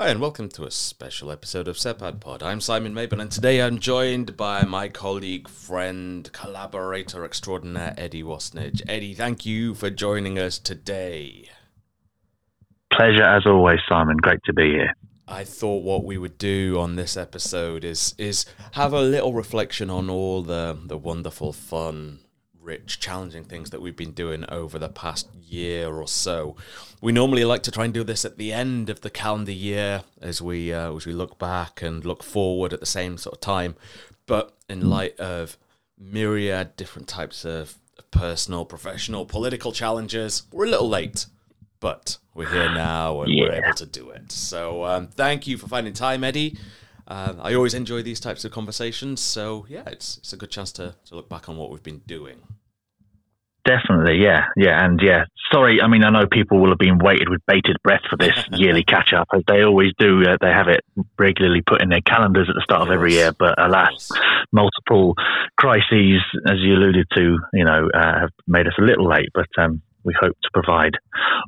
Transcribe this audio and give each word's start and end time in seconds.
Hi, 0.00 0.10
and 0.10 0.20
welcome 0.20 0.48
to 0.50 0.62
a 0.62 0.70
special 0.70 1.32
episode 1.32 1.66
of 1.66 1.76
SEPAD 1.76 2.20
Pod. 2.20 2.40
I'm 2.40 2.60
Simon 2.60 2.94
Mabon, 2.94 3.20
and 3.20 3.32
today 3.32 3.60
I'm 3.60 3.80
joined 3.80 4.36
by 4.36 4.62
my 4.62 4.88
colleague, 4.88 5.48
friend, 5.48 6.32
collaborator 6.32 7.24
extraordinaire, 7.24 7.94
Eddie 7.98 8.22
Wastnidge. 8.22 8.80
Eddie, 8.88 9.14
thank 9.14 9.44
you 9.44 9.74
for 9.74 9.90
joining 9.90 10.38
us 10.38 10.60
today. 10.60 11.50
Pleasure 12.92 13.24
as 13.24 13.44
always, 13.44 13.80
Simon. 13.88 14.16
Great 14.18 14.38
to 14.44 14.52
be 14.52 14.70
here. 14.70 14.94
I 15.26 15.42
thought 15.42 15.82
what 15.82 16.04
we 16.04 16.16
would 16.16 16.38
do 16.38 16.78
on 16.78 16.94
this 16.94 17.16
episode 17.16 17.82
is 17.82 18.14
is 18.18 18.46
have 18.74 18.92
a 18.92 19.02
little 19.02 19.34
reflection 19.34 19.90
on 19.90 20.08
all 20.08 20.44
the 20.44 20.78
the 20.86 20.96
wonderful, 20.96 21.52
fun, 21.52 22.20
rich, 22.68 23.00
challenging 23.00 23.44
things 23.44 23.70
that 23.70 23.80
we've 23.80 23.96
been 23.96 24.12
doing 24.12 24.44
over 24.50 24.78
the 24.78 24.90
past 24.90 25.28
year 25.42 25.90
or 25.90 26.06
so. 26.06 26.54
We 27.00 27.12
normally 27.12 27.44
like 27.44 27.62
to 27.64 27.70
try 27.70 27.86
and 27.86 27.94
do 27.94 28.04
this 28.04 28.24
at 28.24 28.36
the 28.36 28.52
end 28.52 28.90
of 28.90 29.00
the 29.00 29.10
calendar 29.10 29.52
year 29.52 30.04
as 30.20 30.42
we 30.42 30.72
uh, 30.72 30.94
as 30.94 31.06
we 31.06 31.14
look 31.14 31.38
back 31.38 31.82
and 31.82 32.04
look 32.04 32.22
forward 32.22 32.72
at 32.72 32.80
the 32.80 32.86
same 32.86 33.16
sort 33.16 33.36
of 33.36 33.40
time. 33.40 33.74
But 34.26 34.54
in 34.68 34.90
light 34.90 35.18
of 35.18 35.56
myriad 35.98 36.76
different 36.76 37.08
types 37.08 37.44
of 37.44 37.78
personal, 38.10 38.64
professional, 38.64 39.24
political 39.24 39.72
challenges, 39.72 40.42
we're 40.52 40.66
a 40.66 40.70
little 40.70 40.88
late. 40.88 41.26
But 41.80 42.18
we're 42.34 42.50
here 42.50 42.72
now 42.74 43.22
and 43.22 43.32
yeah. 43.32 43.44
we're 43.44 43.64
able 43.64 43.74
to 43.74 43.86
do 43.86 44.10
it. 44.10 44.32
So 44.32 44.84
um, 44.84 45.06
thank 45.06 45.46
you 45.46 45.56
for 45.56 45.68
finding 45.68 45.94
time, 45.94 46.24
Eddie. 46.24 46.58
Uh, 47.08 47.34
I 47.40 47.54
always 47.54 47.72
enjoy 47.72 48.02
these 48.02 48.20
types 48.20 48.44
of 48.44 48.52
conversations. 48.52 49.20
So 49.20 49.64
yeah, 49.68 49.84
it's 49.86 50.18
it's 50.18 50.32
a 50.32 50.36
good 50.36 50.50
chance 50.50 50.70
to, 50.72 50.94
to 51.06 51.14
look 51.14 51.28
back 51.28 51.48
on 51.48 51.56
what 51.56 51.70
we've 51.70 51.82
been 51.82 52.02
doing. 52.06 52.42
Definitely, 53.68 54.22
yeah, 54.22 54.46
yeah, 54.56 54.82
and 54.82 54.98
yeah. 55.02 55.24
Sorry, 55.52 55.82
I 55.82 55.88
mean, 55.88 56.02
I 56.02 56.08
know 56.08 56.26
people 56.26 56.58
will 56.58 56.70
have 56.70 56.78
been 56.78 56.96
waited 56.96 57.28
with 57.28 57.42
bated 57.46 57.76
breath 57.84 58.00
for 58.08 58.16
this 58.16 58.32
yearly 58.52 58.82
catch 58.82 59.12
up, 59.12 59.28
as 59.34 59.42
they 59.46 59.62
always 59.62 59.92
do. 59.98 60.22
Uh, 60.22 60.38
they 60.40 60.48
have 60.48 60.68
it 60.68 60.80
regularly 61.18 61.60
put 61.60 61.82
in 61.82 61.90
their 61.90 62.00
calendars 62.00 62.48
at 62.48 62.54
the 62.54 62.62
start 62.64 62.80
of, 62.80 62.88
of 62.88 62.94
every 62.94 63.12
year, 63.12 63.32
but 63.38 63.62
alas, 63.62 64.10
multiple 64.52 65.14
crises, 65.58 66.22
as 66.46 66.56
you 66.60 66.76
alluded 66.76 67.08
to, 67.14 67.36
you 67.52 67.64
know, 67.64 67.90
uh, 67.92 68.20
have 68.20 68.30
made 68.46 68.66
us 68.66 68.72
a 68.78 68.82
little 68.82 69.06
late. 69.06 69.28
But 69.34 69.48
um, 69.58 69.82
we 70.02 70.14
hope 70.18 70.36
to 70.42 70.50
provide 70.54 70.94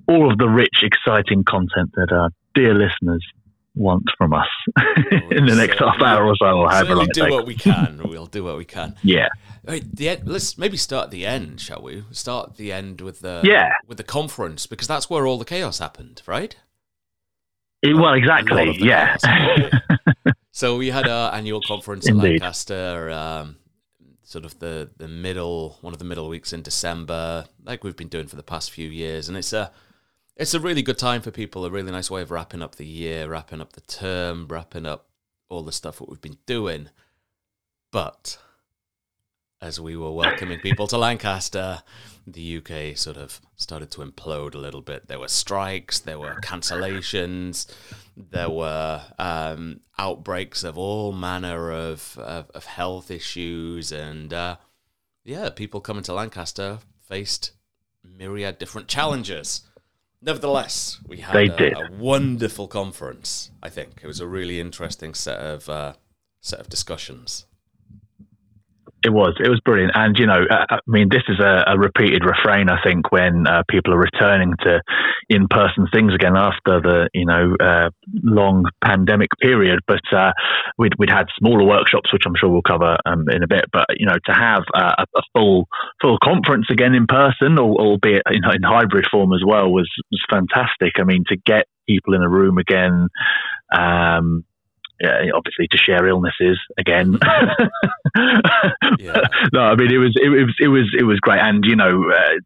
all 0.07 0.31
of 0.31 0.37
the 0.37 0.49
rich, 0.49 0.83
exciting 0.83 1.45
content 1.45 1.89
that 1.95 2.13
our 2.13 2.29
dear 2.55 2.75
listeners 2.75 3.25
want 3.75 4.05
from 4.19 4.33
us 4.33 4.49
in 5.31 5.47
the 5.47 5.55
next 5.55 5.79
half 5.79 6.01
hour 6.01 6.27
or 6.27 6.37
so, 6.37 6.47
or 6.47 6.71
however 6.71 6.97
long 6.97 7.09
do 7.13 7.31
what 7.31 7.47
we 7.47 7.55
can. 7.55 8.01
We'll 8.05 8.27
do 8.27 8.45
what 8.45 8.57
we 8.57 8.65
can. 8.65 8.97
Yeah. 9.03 9.29
Right, 9.67 9.85
the 9.95 10.09
end, 10.09 10.23
let's 10.27 10.57
maybe 10.57 10.77
start 10.77 11.07
at 11.07 11.11
the 11.11 11.27
end, 11.27 11.61
shall 11.61 11.83
we? 11.83 12.05
Start 12.13 12.57
the 12.57 12.73
end 12.73 13.01
with 13.03 13.21
the 13.21 13.43
yeah 13.45 13.73
with 13.87 13.99
the 13.99 14.05
conference 14.05 14.67
because 14.67 14.89
that's 14.89 15.11
where 15.11 15.27
all 15.27 15.37
the 15.37 15.45
chaos 15.45 15.79
happened, 15.79 16.23
right? 16.27 16.57
It, 17.83 17.95
well, 17.95 18.15
exactly. 18.15 18.77
Yeah. 18.79 19.17
so 20.53 20.77
we 20.77 20.91
had 20.91 21.09
our 21.09 21.35
annual 21.35 21.61
conference 21.61 22.09
in 22.09 22.19
Lancaster, 22.19 23.11
um, 23.11 23.57
sort 24.23 24.45
of 24.45 24.59
the 24.61 24.91
the 24.97 25.09
middle 25.09 25.79
one 25.83 25.93
of 25.93 25.99
the 25.99 26.05
middle 26.07 26.29
weeks 26.29 26.53
in 26.53 26.63
December, 26.63 27.45
like 27.65 27.85
we've 27.85 27.97
been 27.97 28.09
doing 28.09 28.29
for 28.29 28.37
the 28.37 28.43
past 28.43 28.71
few 28.71 28.89
years, 28.89 29.29
and 29.29 29.37
it's 29.37 29.53
a 29.53 29.73
it's 30.41 30.55
a 30.55 30.61
really 30.61 30.81
good 30.81 30.97
time 30.97 31.21
for 31.21 31.31
people. 31.31 31.67
A 31.67 31.71
really 31.71 31.93
nice 31.93 32.11
way 32.11 32.23
of 32.23 32.31
wrapping 32.31 32.63
up 32.63 32.77
the 32.77 32.87
year, 32.87 33.29
wrapping 33.29 33.61
up 33.61 33.75
the 33.75 33.83
term, 33.83 34.47
wrapping 34.49 34.87
up 34.87 35.07
all 35.51 35.63
the 35.63 35.71
stuff 35.71 35.99
that 35.99 36.09
we've 36.09 36.21
been 36.21 36.39
doing. 36.47 36.89
But 37.93 38.39
as 39.61 39.79
we 39.79 39.97
were 39.97 40.13
welcoming 40.13 40.59
people 40.61 40.87
to 40.87 40.97
Lancaster, 40.97 41.83
the 42.27 42.57
UK 42.57 42.97
sort 42.97 43.19
of 43.19 43.43
started 43.57 43.91
to 43.91 44.01
implode 44.01 44.55
a 44.55 44.59
little 44.59 44.81
bit. 44.81 45.09
There 45.09 45.19
were 45.19 45.29
strikes, 45.29 45.99
there 45.99 46.19
were 46.19 46.37
cancellations, 46.37 47.67
there 48.17 48.49
were 48.49 49.03
um, 49.19 49.81
outbreaks 49.99 50.65
of 50.65 50.79
all 50.79 51.13
manner 51.13 51.71
of, 51.71 52.17
of, 52.19 52.51
of 52.55 52.65
health 52.65 53.11
issues, 53.11 53.93
and 53.93 54.33
uh, 54.33 54.57
yeah, 55.23 55.51
people 55.51 55.83
coming 55.83 56.05
to 56.05 56.15
Lancaster 56.15 56.79
faced 57.03 57.51
myriad 58.03 58.59
different 58.59 58.89
challenges. 58.89 59.67
Nevertheless, 60.23 61.01
we 61.07 61.19
had 61.19 61.49
a, 61.61 61.79
a, 61.79 61.91
wonderful 61.93 62.69
conference. 62.69 63.51
I 63.63 63.71
think 63.71 64.01
it 64.03 64.07
was 64.07 64.21
a 64.21 64.27
really 64.27 64.61
interesting 64.61 65.15
set 65.15 65.39
of 65.41 65.69
uh, 65.69 65.95
set 66.43 66.61
of 66.61 66.69
discussions. 66.69 67.47
It 69.03 69.15
was. 69.15 69.35
It 69.43 69.49
was 69.49 69.61
brilliant. 69.65 69.93
And, 69.95 70.15
you 70.19 70.27
know, 70.27 70.45
uh, 70.51 70.67
I 70.69 70.79
mean, 70.87 71.09
this 71.11 71.23
is 71.27 71.41
a, 71.41 71.73
a 71.73 71.79
repeated 71.79 72.23
refrain, 72.23 72.69
I 72.69 72.83
think, 72.85 73.11
when 73.11 73.47
uh, 73.47 73.63
people 73.71 73.95
are 73.95 73.99
returning 73.99 74.53
to 74.61 74.83
in 75.31 75.49
person 75.49 75.87
things 75.91 76.13
again 76.15 76.37
after 76.37 76.83
the, 76.83 77.09
you 77.15 77.25
know, 77.25 77.57
uh, 77.59 77.89
long 78.23 78.67
pandemic 78.85 79.31
period. 79.41 79.81
But 79.87 80.03
uh, 80.15 80.33
we'd, 80.77 80.93
we'd 80.99 81.11
had 81.11 81.29
smaller 81.39 81.65
workshops, 81.65 82.13
which 82.13 82.25
I'm 82.27 82.35
sure 82.37 82.51
we'll 82.51 82.61
cover 82.61 82.99
um, 83.07 83.25
in 83.31 83.43
a 83.43 83.49
bit. 83.49 83.65
But, 83.73 83.87
you 83.97 84.05
know, 84.05 84.19
to 84.27 84.33
have 84.35 84.65
a, 84.75 85.07
a 85.17 85.23
full 85.35 85.67
full 86.03 86.19
conference 86.23 86.67
again 86.71 86.95
in 86.95 87.07
person, 87.07 87.59
albeit 87.59 88.23
in, 88.31 88.43
in 88.55 88.63
hybrid 88.63 89.07
form 89.11 89.33
as 89.33 89.43
well, 89.47 89.71
was, 89.73 89.91
was 90.11 90.25
fantastic. 90.29 91.01
I 91.01 91.05
mean, 91.05 91.25
to 91.29 91.37
get 91.37 91.69
people 91.89 92.15
in 92.15 92.23
a 92.23 92.29
room 92.29 92.59
again, 92.59 93.09
um, 93.75 94.45
uh, 95.05 95.37
obviously 95.37 95.67
to 95.71 95.79
share 95.79 96.07
illnesses 96.07 96.59
again. 96.79 97.19
yeah. 98.99 99.21
No, 99.53 99.61
I 99.61 99.77
mean 99.77 99.93
it 99.93 99.99
was 99.99 100.15
it, 100.21 100.29
was 100.29 100.55
it 100.61 100.69
was 100.69 100.95
it 100.99 101.05
was 101.05 101.21
great, 101.21 101.41
and 101.41 101.65
you 101.65 101.77
know, 101.77 102.11
uh, 102.11 102.39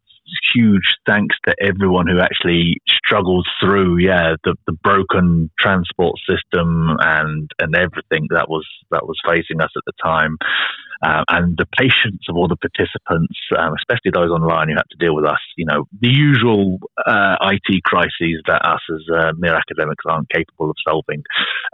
huge 0.54 0.96
thanks 1.06 1.36
to 1.46 1.54
everyone 1.60 2.06
who 2.06 2.18
actually 2.20 2.80
struggled 2.88 3.46
through, 3.60 3.98
yeah, 3.98 4.34
the, 4.44 4.54
the 4.66 4.72
broken 4.72 5.50
transport 5.58 6.16
system 6.28 6.96
and 7.00 7.50
and 7.58 7.76
everything 7.76 8.26
that 8.30 8.48
was 8.48 8.66
that 8.90 9.06
was 9.06 9.18
facing 9.26 9.60
us 9.60 9.70
at 9.76 9.82
the 9.86 9.92
time 10.02 10.36
uh, 11.04 11.24
and 11.28 11.56
the 11.58 11.66
patience 11.76 12.24
of 12.28 12.36
all 12.36 12.48
the 12.48 12.56
participants, 12.56 13.36
um, 13.58 13.74
especially 13.76 14.10
those 14.12 14.30
online 14.30 14.68
who 14.68 14.76
had 14.76 14.88
to 14.90 14.96
deal 14.96 15.14
with 15.14 15.26
us, 15.26 15.40
you 15.56 15.66
know, 15.66 15.84
the 16.00 16.08
usual 16.08 16.78
uh, 17.06 17.36
IT 17.42 17.84
crises 17.84 18.40
that 18.46 18.64
us 18.64 18.80
as 18.88 19.04
uh, 19.12 19.32
mere 19.36 19.54
academics 19.54 20.04
aren't 20.08 20.28
capable 20.30 20.70
of 20.70 20.76
solving. 20.86 21.22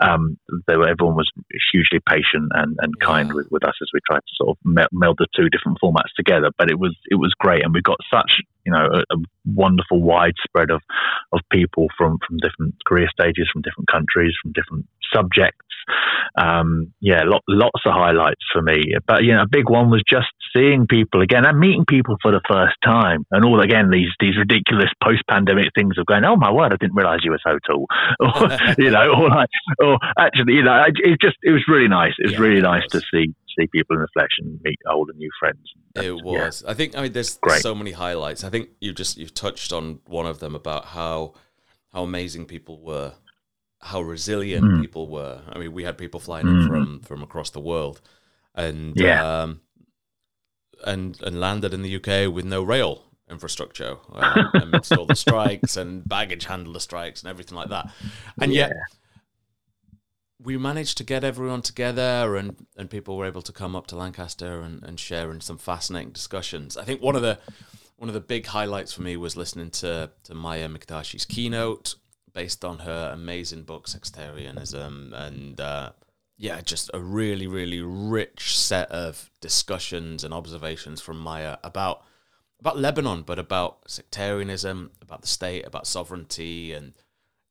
Um, 0.02 0.36
were, 0.66 0.88
everyone 0.88 1.14
was 1.14 1.30
hugely 1.70 2.00
patient 2.08 2.50
and, 2.54 2.76
and 2.80 2.98
kind 2.98 3.28
yeah. 3.28 3.34
with, 3.34 3.46
with 3.50 3.64
us 3.64 3.74
as 3.80 3.88
we 3.94 4.00
tried 4.06 4.20
to 4.26 4.34
sort 4.36 4.50
of 4.50 4.88
meld 4.92 5.18
the 5.18 5.28
two 5.36 5.48
different 5.48 5.78
formats 5.82 6.10
together. 6.16 6.50
But 6.58 6.70
it 6.70 6.78
was 6.78 6.96
it 7.08 7.16
was 7.16 7.32
great, 7.38 7.62
and 7.64 7.72
we 7.72 7.82
got 7.82 7.98
such 8.12 8.42
you 8.66 8.72
know 8.72 8.88
a, 8.92 9.14
a 9.14 9.18
wonderful 9.46 10.02
widespread 10.02 10.70
of 10.70 10.82
of 11.32 11.40
people 11.52 11.86
from 11.96 12.18
from 12.26 12.38
different 12.38 12.74
career 12.86 13.08
stages, 13.12 13.48
from 13.52 13.62
different 13.62 13.88
countries, 13.88 14.34
from 14.42 14.52
different 14.52 14.86
subjects. 15.14 15.69
Um, 16.36 16.92
yeah, 17.00 17.22
lot, 17.24 17.42
lots 17.48 17.80
of 17.84 17.92
highlights 17.92 18.44
for 18.52 18.62
me. 18.62 18.94
But 19.06 19.24
you 19.24 19.34
know, 19.34 19.42
a 19.42 19.48
big 19.50 19.68
one 19.68 19.90
was 19.90 20.02
just 20.08 20.28
seeing 20.54 20.86
people 20.86 21.22
again 21.22 21.46
and 21.46 21.58
meeting 21.58 21.84
people 21.88 22.16
for 22.22 22.30
the 22.30 22.40
first 22.48 22.76
time, 22.84 23.26
and 23.30 23.44
all 23.44 23.60
again 23.60 23.90
these 23.90 24.10
these 24.20 24.36
ridiculous 24.36 24.90
post 25.02 25.22
pandemic 25.28 25.68
things 25.74 25.98
of 25.98 26.06
going, 26.06 26.24
oh 26.24 26.36
my 26.36 26.50
word, 26.50 26.72
I 26.72 26.76
didn't 26.76 26.94
realise 26.94 27.20
you 27.24 27.32
were 27.32 27.40
so 27.44 27.58
tall, 27.66 27.86
or, 28.20 28.58
you 28.78 28.90
know, 28.90 29.12
or 29.14 29.28
like, 29.28 29.48
or 29.82 29.98
actually, 30.18 30.54
you 30.54 30.62
know, 30.62 30.84
it 30.86 31.20
just 31.20 31.36
it 31.42 31.52
was 31.52 31.64
really 31.68 31.88
nice. 31.88 32.14
It 32.18 32.26
was 32.26 32.32
yeah, 32.34 32.40
really 32.40 32.60
nice 32.60 32.82
was. 32.92 33.02
to 33.02 33.08
see 33.12 33.34
see 33.58 33.66
people 33.68 33.96
in 33.96 34.00
reflection, 34.00 34.60
meet 34.62 34.78
old 34.90 35.08
and 35.10 35.18
new 35.18 35.30
friends. 35.38 35.60
It 35.96 36.12
was. 36.24 36.62
Yeah. 36.62 36.70
I 36.70 36.74
think. 36.74 36.96
I 36.96 37.02
mean, 37.02 37.12
there's, 37.12 37.38
there's 37.42 37.62
so 37.62 37.74
many 37.74 37.92
highlights. 37.92 38.44
I 38.44 38.50
think 38.50 38.70
you 38.80 38.92
just 38.92 39.16
you've 39.16 39.34
touched 39.34 39.72
on 39.72 40.00
one 40.06 40.26
of 40.26 40.38
them 40.38 40.54
about 40.54 40.86
how 40.86 41.34
how 41.92 42.02
amazing 42.02 42.46
people 42.46 42.80
were 42.80 43.14
how 43.80 44.02
resilient 44.02 44.64
mm. 44.64 44.80
people 44.80 45.08
were. 45.08 45.42
I 45.48 45.58
mean, 45.58 45.72
we 45.72 45.84
had 45.84 45.96
people 45.96 46.20
flying 46.20 46.46
mm. 46.46 46.62
in 46.62 46.68
from 46.68 47.00
from 47.00 47.22
across 47.22 47.50
the 47.50 47.60
world, 47.60 48.00
and 48.54 48.96
yeah. 48.96 49.42
Um, 49.42 49.60
and 50.84 51.20
and 51.20 51.38
landed 51.38 51.74
in 51.74 51.82
the 51.82 51.96
UK 51.96 52.32
with 52.32 52.46
no 52.46 52.62
rail 52.62 53.04
infrastructure 53.30 53.98
uh, 54.12 54.44
amidst 54.54 54.92
all 54.92 55.04
the 55.06 55.14
strikes 55.14 55.76
and 55.76 56.08
baggage 56.08 56.46
handler 56.46 56.80
strikes 56.80 57.22
and 57.22 57.30
everything 57.30 57.56
like 57.56 57.68
that. 57.68 57.90
And 58.40 58.52
yeah. 58.52 58.68
yet 58.68 58.76
we 60.42 60.56
managed 60.56 60.96
to 60.98 61.04
get 61.04 61.22
everyone 61.22 61.62
together 61.62 62.36
and, 62.36 62.66
and 62.76 62.88
people 62.88 63.16
were 63.16 63.26
able 63.26 63.42
to 63.42 63.52
come 63.52 63.76
up 63.76 63.86
to 63.88 63.96
Lancaster 63.96 64.62
and, 64.62 64.82
and 64.82 64.98
share 64.98 65.30
in 65.30 65.40
some 65.40 65.58
fascinating 65.58 66.12
discussions. 66.12 66.76
I 66.76 66.84
think 66.84 67.02
one 67.02 67.14
of 67.14 67.22
the 67.22 67.38
one 67.96 68.08
of 68.08 68.14
the 68.14 68.20
big 68.20 68.46
highlights 68.46 68.94
for 68.94 69.02
me 69.02 69.18
was 69.18 69.36
listening 69.36 69.68
to, 69.70 70.10
to 70.24 70.34
Maya 70.34 70.70
Mikdashi's 70.70 71.26
keynote 71.26 71.96
based 72.32 72.64
on 72.64 72.80
her 72.80 73.10
amazing 73.12 73.62
book 73.62 73.86
Sextarianism, 73.86 75.12
and 75.12 75.60
uh, 75.60 75.92
yeah, 76.36 76.60
just 76.60 76.90
a 76.94 77.00
really 77.00 77.46
really 77.46 77.80
rich 77.80 78.58
set 78.58 78.90
of 78.90 79.30
discussions 79.40 80.24
and 80.24 80.32
observations 80.32 81.00
from 81.00 81.18
Maya 81.18 81.58
about 81.62 82.02
about 82.58 82.78
Lebanon, 82.78 83.22
but 83.22 83.38
about 83.38 83.90
sectarianism, 83.90 84.90
about 85.00 85.22
the 85.22 85.28
state, 85.28 85.66
about 85.66 85.86
sovereignty, 85.86 86.72
and 86.72 86.94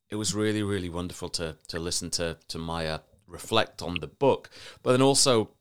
it 0.10 0.16
was 0.16 0.34
really 0.34 0.64
really 0.64 0.90
wonderful 0.90 1.30
to 1.30 1.58
to 1.68 1.80
listen 1.80 2.10
to 2.12 2.38
to 2.48 2.58
Maya 2.58 3.00
reflect 3.28 3.82
on 3.82 4.00
the 4.00 4.08
book, 4.08 4.50
but 4.84 4.92
then 4.92 5.02
also. 5.02 5.52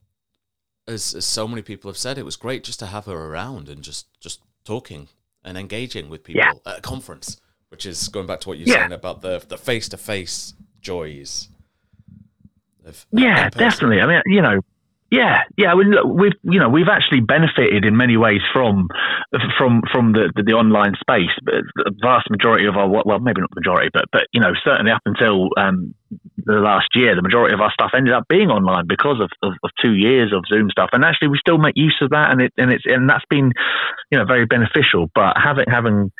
As, 0.86 1.14
as 1.14 1.26
so 1.26 1.46
many 1.46 1.60
people 1.60 1.90
have 1.90 1.98
said, 1.98 2.16
it 2.16 2.24
was 2.24 2.36
great 2.36 2.64
just 2.64 2.78
to 2.78 2.86
have 2.86 3.04
her 3.04 3.26
around 3.26 3.68
and 3.68 3.82
just, 3.82 4.06
just 4.22 4.40
talking 4.64 5.08
and 5.44 5.58
engaging 5.58 6.08
with 6.08 6.24
people 6.24 6.40
yeah. 6.40 6.52
at 6.64 6.78
a 6.78 6.80
conference 6.80 7.38
which 7.70 7.86
is 7.86 8.08
going 8.08 8.26
back 8.26 8.40
to 8.40 8.48
what 8.48 8.58
you're 8.58 8.68
yeah. 8.68 8.80
saying 8.80 8.92
about 8.92 9.22
the 9.22 9.44
the 9.48 9.58
face 9.58 9.88
to 9.90 9.96
face 9.96 10.54
joys. 10.80 11.48
Of, 12.84 13.06
yeah, 13.12 13.50
definitely. 13.50 14.00
I 14.00 14.06
mean, 14.06 14.22
you 14.26 14.40
know, 14.40 14.60
yeah, 15.10 15.40
yeah. 15.56 15.72
I 15.72 15.74
mean, 15.74 15.90
look, 15.90 16.04
we've 16.04 16.32
you 16.42 16.60
know 16.60 16.68
we've 16.68 16.88
actually 16.90 17.20
benefited 17.20 17.84
in 17.84 17.96
many 17.96 18.16
ways 18.18 18.40
from 18.52 18.88
from 19.56 19.82
from 19.90 20.12
the, 20.12 20.32
the, 20.36 20.42
the 20.42 20.52
online 20.52 20.94
space. 21.00 21.32
But 21.44 21.64
the 21.76 21.92
vast 22.02 22.28
majority 22.30 22.66
of 22.66 22.76
our 22.76 22.88
well, 22.88 23.18
maybe 23.18 23.40
not 23.40 23.48
the 23.50 23.60
majority, 23.60 23.88
but 23.92 24.04
but 24.12 24.28
you 24.32 24.40
know 24.40 24.52
certainly 24.64 24.92
up 24.92 25.00
until 25.06 25.48
um, 25.56 25.94
the 26.44 26.60
last 26.60 26.88
year, 26.94 27.16
the 27.16 27.22
majority 27.22 27.54
of 27.54 27.60
our 27.60 27.72
stuff 27.72 27.92
ended 27.96 28.12
up 28.12 28.28
being 28.28 28.50
online 28.50 28.86
because 28.86 29.20
of, 29.20 29.30
of, 29.42 29.54
of, 29.62 29.70
two 29.82 29.94
years 29.94 30.32
of 30.32 30.44
Zoom 30.48 30.68
stuff. 30.70 30.90
And 30.92 31.04
actually, 31.04 31.28
we 31.28 31.38
still 31.38 31.58
make 31.58 31.76
use 31.76 31.96
of 32.02 32.10
that, 32.10 32.30
and 32.30 32.42
it 32.42 32.52
and 32.58 32.70
it's 32.70 32.84
and 32.86 33.08
that's 33.08 33.24
been 33.30 33.52
you 34.10 34.18
know 34.18 34.26
very 34.26 34.44
beneficial. 34.44 35.08
But 35.14 35.36
having 35.42 35.66
having 35.68 36.12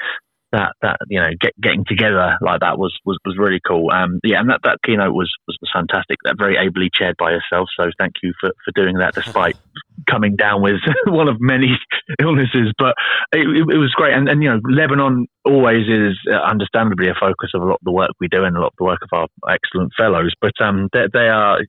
that 0.52 0.72
that 0.82 0.96
you 1.08 1.20
know 1.20 1.28
get, 1.40 1.52
getting 1.60 1.84
together 1.86 2.36
like 2.40 2.60
that 2.60 2.78
was 2.78 2.96
was, 3.04 3.18
was 3.24 3.36
really 3.38 3.60
cool. 3.66 3.90
Um, 3.90 4.20
yeah, 4.24 4.40
and 4.40 4.50
that, 4.50 4.60
that 4.64 4.78
keynote 4.84 5.14
was, 5.14 5.30
was, 5.46 5.58
fantastic. 5.72 6.18
That 6.24 6.36
very 6.38 6.56
ably 6.56 6.90
chaired 6.92 7.16
by 7.18 7.32
yourself. 7.32 7.68
So 7.78 7.90
thank 7.98 8.14
you 8.22 8.32
for, 8.40 8.50
for 8.64 8.72
doing 8.74 8.98
that, 8.98 9.14
despite 9.14 9.56
coming 10.10 10.36
down 10.36 10.62
with 10.62 10.80
one 11.06 11.28
of 11.28 11.36
many 11.40 11.78
illnesses. 12.20 12.72
But 12.78 12.94
it, 13.32 13.40
it, 13.40 13.74
it 13.74 13.78
was 13.78 13.92
great. 13.94 14.14
And, 14.14 14.28
and 14.28 14.42
you 14.42 14.48
know, 14.48 14.60
Lebanon 14.64 15.26
always 15.44 15.86
is 15.88 16.16
uh, 16.30 16.36
understandably 16.36 17.08
a 17.08 17.14
focus 17.18 17.50
of 17.54 17.62
a 17.62 17.66
lot 17.66 17.80
of 17.80 17.84
the 17.84 17.92
work 17.92 18.10
we 18.20 18.28
do 18.28 18.44
and 18.44 18.56
a 18.56 18.60
lot 18.60 18.68
of 18.68 18.78
the 18.78 18.84
work 18.84 19.00
of 19.02 19.08
our 19.12 19.26
excellent 19.52 19.92
fellows. 19.96 20.32
But 20.40 20.52
um, 20.60 20.88
they, 20.92 21.06
they 21.12 21.28
are 21.28 21.60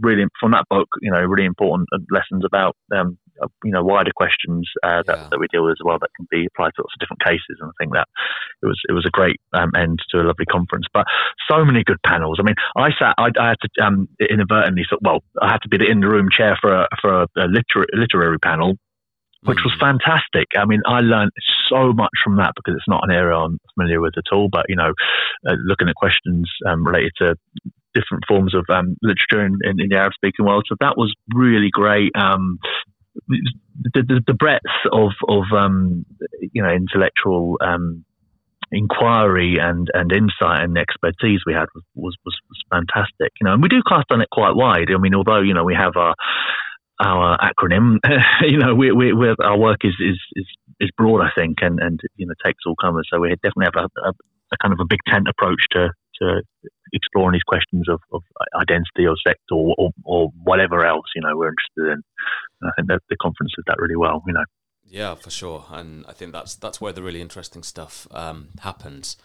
really 0.00 0.24
from 0.40 0.52
that 0.52 0.64
book, 0.70 0.88
you 1.00 1.10
know, 1.10 1.20
really 1.20 1.46
important 1.46 1.88
lessons 2.10 2.44
about 2.44 2.76
um, 2.94 3.18
you 3.64 3.72
know 3.72 3.82
wider 3.82 4.12
questions 4.14 4.68
uh, 4.82 5.02
that, 5.06 5.18
yeah. 5.18 5.28
that 5.30 5.38
we 5.38 5.46
deal 5.48 5.64
with 5.64 5.72
as 5.72 5.84
well 5.84 5.98
that 6.00 6.10
can 6.16 6.26
be 6.30 6.46
applied 6.46 6.72
to 6.76 6.82
lots 6.82 6.94
of 6.94 7.00
different 7.00 7.22
cases. 7.22 7.58
And 7.60 7.70
I 7.70 7.76
think 7.78 7.92
that 7.94 8.08
it 8.62 8.66
was 8.66 8.80
it 8.88 8.92
was 8.92 9.06
a 9.06 9.10
great 9.10 9.40
um, 9.52 9.72
end 9.76 9.98
to 10.10 10.20
a 10.20 10.26
lovely 10.26 10.46
conference. 10.46 10.86
But 10.92 11.06
so 11.50 11.64
many 11.64 11.84
good 11.84 12.02
panels. 12.04 12.38
I 12.40 12.42
mean, 12.42 12.56
I 12.76 12.90
sat 12.98 13.14
I, 13.18 13.30
I 13.38 13.48
had 13.48 13.58
to 13.62 13.84
um, 13.84 14.08
inadvertently 14.20 14.84
well 15.00 15.22
I 15.40 15.52
had 15.52 15.62
to 15.62 15.68
be 15.68 15.78
the 15.78 15.90
in 15.90 16.00
the 16.00 16.08
room 16.08 16.28
chair 16.30 16.56
for 16.60 16.72
a, 16.72 16.88
for 17.00 17.22
a, 17.22 17.26
a 17.36 17.46
literary, 17.46 17.88
literary 17.94 18.38
panel 18.38 18.78
which 19.44 19.58
was 19.64 19.72
mm. 19.74 19.80
fantastic. 19.80 20.48
I 20.56 20.64
mean, 20.64 20.82
I 20.86 21.00
learned 21.00 21.30
so 21.70 21.92
much 21.92 22.10
from 22.24 22.36
that 22.36 22.52
because 22.56 22.74
it's 22.76 22.88
not 22.88 23.04
an 23.04 23.14
area 23.14 23.36
I'm 23.36 23.58
familiar 23.74 24.00
with 24.00 24.14
at 24.18 24.32
all. 24.32 24.48
But 24.50 24.66
you 24.68 24.76
know, 24.76 24.92
uh, 25.48 25.54
looking 25.64 25.88
at 25.88 25.94
questions 25.94 26.50
um, 26.66 26.84
related 26.84 27.12
to 27.18 27.36
different 27.94 28.24
forms 28.28 28.54
of 28.54 28.64
um, 28.68 28.96
literature 29.02 29.44
in, 29.44 29.58
in, 29.62 29.80
in, 29.80 29.88
the 29.88 29.96
Arab 29.96 30.12
speaking 30.14 30.44
world, 30.44 30.66
so 30.68 30.76
that 30.80 30.96
was 30.96 31.14
really 31.34 31.70
great. 31.72 32.12
Um, 32.16 32.58
the, 33.26 34.02
the, 34.02 34.20
the 34.26 34.34
breadth 34.34 34.64
of 34.92 35.12
of 35.28 35.44
um, 35.56 36.04
you 36.52 36.62
know 36.62 36.70
intellectual 36.70 37.58
um, 37.60 38.04
inquiry 38.70 39.56
and, 39.60 39.88
and 39.94 40.12
insight 40.12 40.62
and 40.62 40.76
expertise 40.76 41.40
we 41.46 41.54
had 41.54 41.66
was, 41.94 42.16
was, 42.24 42.36
was 42.48 42.62
fantastic. 42.70 43.32
You 43.40 43.46
know, 43.46 43.54
and 43.54 43.62
we 43.62 43.68
do 43.68 43.82
cast 43.88 44.06
on 44.10 44.20
it 44.20 44.28
quite 44.30 44.54
wide. 44.54 44.88
I 44.94 44.98
mean, 44.98 45.14
although 45.14 45.40
you 45.40 45.54
know 45.54 45.64
we 45.64 45.74
have 45.74 45.96
our 45.96 46.14
our 47.00 47.38
acronym, 47.38 47.98
you 48.42 48.58
know, 48.58 48.74
we, 48.74 48.90
we, 48.90 49.12
our 49.44 49.56
work 49.56 49.78
is, 49.84 49.94
is, 50.00 50.18
is, 50.34 50.46
is 50.80 50.90
broad, 50.96 51.20
I 51.20 51.30
think, 51.32 51.58
and, 51.60 51.78
and 51.80 52.00
you 52.16 52.26
know 52.26 52.34
takes 52.44 52.64
all 52.66 52.74
comers. 52.74 53.08
So 53.10 53.20
we 53.20 53.28
definitely 53.42 53.66
have 53.72 53.84
a, 53.84 54.08
a, 54.08 54.10
a 54.10 54.56
kind 54.60 54.74
of 54.74 54.80
a 54.80 54.86
big 54.88 54.98
tent 55.06 55.28
approach 55.28 55.60
to 55.72 55.90
to 56.20 56.42
exploring 56.92 57.32
these 57.32 57.42
questions 57.42 57.88
of, 57.88 58.00
of 58.12 58.22
identity 58.58 59.06
or 59.06 59.16
sex 59.26 59.38
or, 59.50 59.74
or, 59.78 59.90
or 60.04 60.28
whatever 60.42 60.84
else 60.86 61.04
you 61.14 61.22
know 61.22 61.36
we're 61.36 61.50
interested 61.50 61.92
in. 61.92 62.02
And 62.60 62.70
I 62.70 62.72
think 62.76 62.88
that 62.88 63.00
the 63.08 63.16
conference 63.16 63.52
did 63.56 63.64
that 63.66 63.78
really 63.78 63.96
well. 63.96 64.22
You 64.26 64.34
know. 64.34 64.44
Yeah, 64.90 65.14
for 65.16 65.30
sure, 65.30 65.66
and 65.70 66.06
I 66.08 66.12
think 66.12 66.32
that's 66.32 66.54
that's 66.54 66.80
where 66.80 66.92
the 66.92 67.02
really 67.02 67.20
interesting 67.20 67.62
stuff 67.62 68.08
um, 68.10 68.48
happens. 68.60 69.16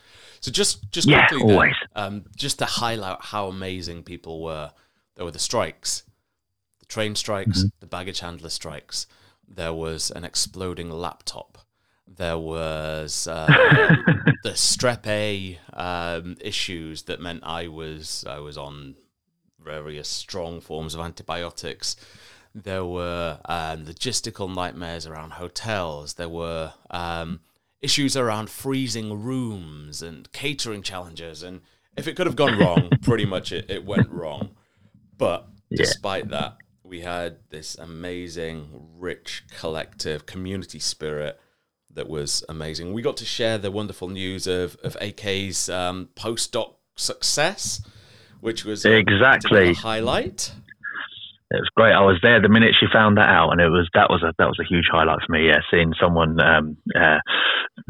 So 0.41 0.51
just 0.51 0.91
just 0.91 1.07
yeah, 1.07 1.27
quickly, 1.27 1.55
then, 1.55 1.73
um, 1.95 2.25
just 2.35 2.59
to 2.59 2.65
highlight 2.65 3.17
how 3.21 3.47
amazing 3.47 4.03
people 4.03 4.43
were. 4.43 4.71
There 5.15 5.23
were 5.23 5.31
the 5.31 5.39
strikes, 5.39 6.03
the 6.79 6.85
train 6.87 7.15
strikes, 7.15 7.59
mm-hmm. 7.59 7.67
the 7.79 7.85
baggage 7.85 8.19
handler 8.19 8.49
strikes. 8.49 9.07
There 9.47 9.73
was 9.73 10.11
an 10.11 10.23
exploding 10.23 10.89
laptop 10.89 11.59
there 12.07 12.37
was 12.37 13.27
uh, 13.27 13.45
the 14.43 14.51
strep 14.51 15.07
A 15.07 15.59
um, 15.73 16.37
issues 16.41 17.03
that 17.03 17.19
meant 17.19 17.43
I 17.43 17.67
was 17.67 18.25
I 18.27 18.39
was 18.39 18.57
on 18.57 18.95
various 19.63 20.07
strong 20.07 20.61
forms 20.61 20.93
of 20.93 21.01
antibiotics. 21.01 21.95
There 22.53 22.85
were 22.85 23.39
um, 23.45 23.85
logistical 23.85 24.53
nightmares 24.53 25.07
around 25.07 25.31
hotels. 25.31 26.15
There 26.15 26.29
were 26.29 26.73
um, 26.91 27.39
issues 27.81 28.15
around 28.15 28.49
freezing 28.49 29.23
rooms 29.23 30.01
and 30.01 30.31
catering 30.33 30.83
challenges. 30.83 31.41
And 31.41 31.61
if 31.97 32.07
it 32.07 32.15
could 32.15 32.27
have 32.27 32.35
gone 32.35 32.59
wrong, 32.59 32.89
pretty 33.01 33.25
much 33.25 33.51
it, 33.51 33.69
it 33.69 33.85
went 33.85 34.09
wrong. 34.09 34.51
But 35.17 35.47
yeah. 35.69 35.77
despite 35.77 36.29
that, 36.29 36.57
we 36.83 37.01
had 37.01 37.37
this 37.49 37.75
amazing, 37.75 38.89
rich, 38.99 39.45
collective 39.57 40.25
community 40.27 40.79
spirit 40.79 41.39
that 41.95 42.09
was 42.09 42.43
amazing. 42.49 42.93
We 42.93 43.01
got 43.01 43.17
to 43.17 43.25
share 43.25 43.57
the 43.57 43.71
wonderful 43.71 44.09
news 44.09 44.47
of, 44.47 44.77
of 44.83 44.97
AK's 44.99 45.69
um, 45.69 46.09
postdoc 46.15 46.75
success, 46.95 47.81
which 48.41 48.65
was 48.65 48.85
exactly 48.85 49.69
a 49.69 49.73
highlight. 49.73 50.53
It 51.51 51.61
was 51.61 51.69
great. 51.75 51.93
I 51.93 52.01
was 52.01 52.17
there 52.23 52.41
the 52.41 52.49
minute 52.49 52.73
she 52.79 52.87
found 52.91 53.17
that 53.17 53.29
out, 53.29 53.51
and 53.51 53.61
it 53.61 53.69
was 53.69 53.87
that 53.93 54.09
was 54.09 54.23
a 54.23 54.33
that 54.39 54.47
was 54.47 54.57
a 54.59 54.65
huge 54.65 54.89
highlight 54.91 55.19
for 55.23 55.33
me. 55.33 55.47
Yeah, 55.47 55.59
seeing 55.69 55.93
someone 56.01 56.41
um, 56.41 56.77
uh, 56.97 57.19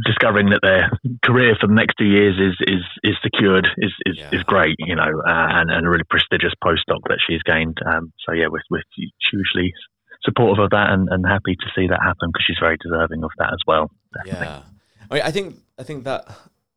discovering 0.05 0.49
that 0.49 0.59
their 0.61 0.91
career 1.23 1.55
for 1.55 1.67
the 1.67 1.73
next 1.73 1.95
two 1.97 2.05
years 2.05 2.35
is 2.35 2.59
is 2.67 2.83
is 3.03 3.15
secured 3.23 3.65
is 3.77 3.93
is, 4.05 4.17
yeah. 4.19 4.35
is 4.35 4.43
great. 4.43 4.75
You 4.79 4.97
know, 4.97 5.07
uh, 5.25 5.47
and, 5.55 5.71
and 5.71 5.87
a 5.87 5.89
really 5.89 6.03
prestigious 6.09 6.51
postdoc 6.61 7.07
that 7.07 7.19
she's 7.25 7.41
gained. 7.43 7.77
Um, 7.87 8.11
so 8.27 8.33
yeah, 8.33 8.47
we're, 8.51 8.67
we're 8.69 8.83
hugely 9.31 9.71
supportive 10.23 10.63
of 10.63 10.69
that 10.71 10.89
and, 10.91 11.09
and 11.09 11.25
happy 11.25 11.55
to 11.55 11.65
see 11.75 11.87
that 11.87 11.99
happen 12.01 12.29
because 12.29 12.43
she's 12.45 12.59
very 12.59 12.77
deserving 12.77 13.23
of 13.23 13.31
that 13.37 13.51
as 13.51 13.59
well. 13.67 13.91
Definitely. 14.13 14.47
Yeah, 14.47 14.61
I, 15.09 15.13
mean, 15.13 15.23
I 15.23 15.31
think 15.31 15.55
I 15.77 15.83
think 15.83 16.03
that 16.05 16.27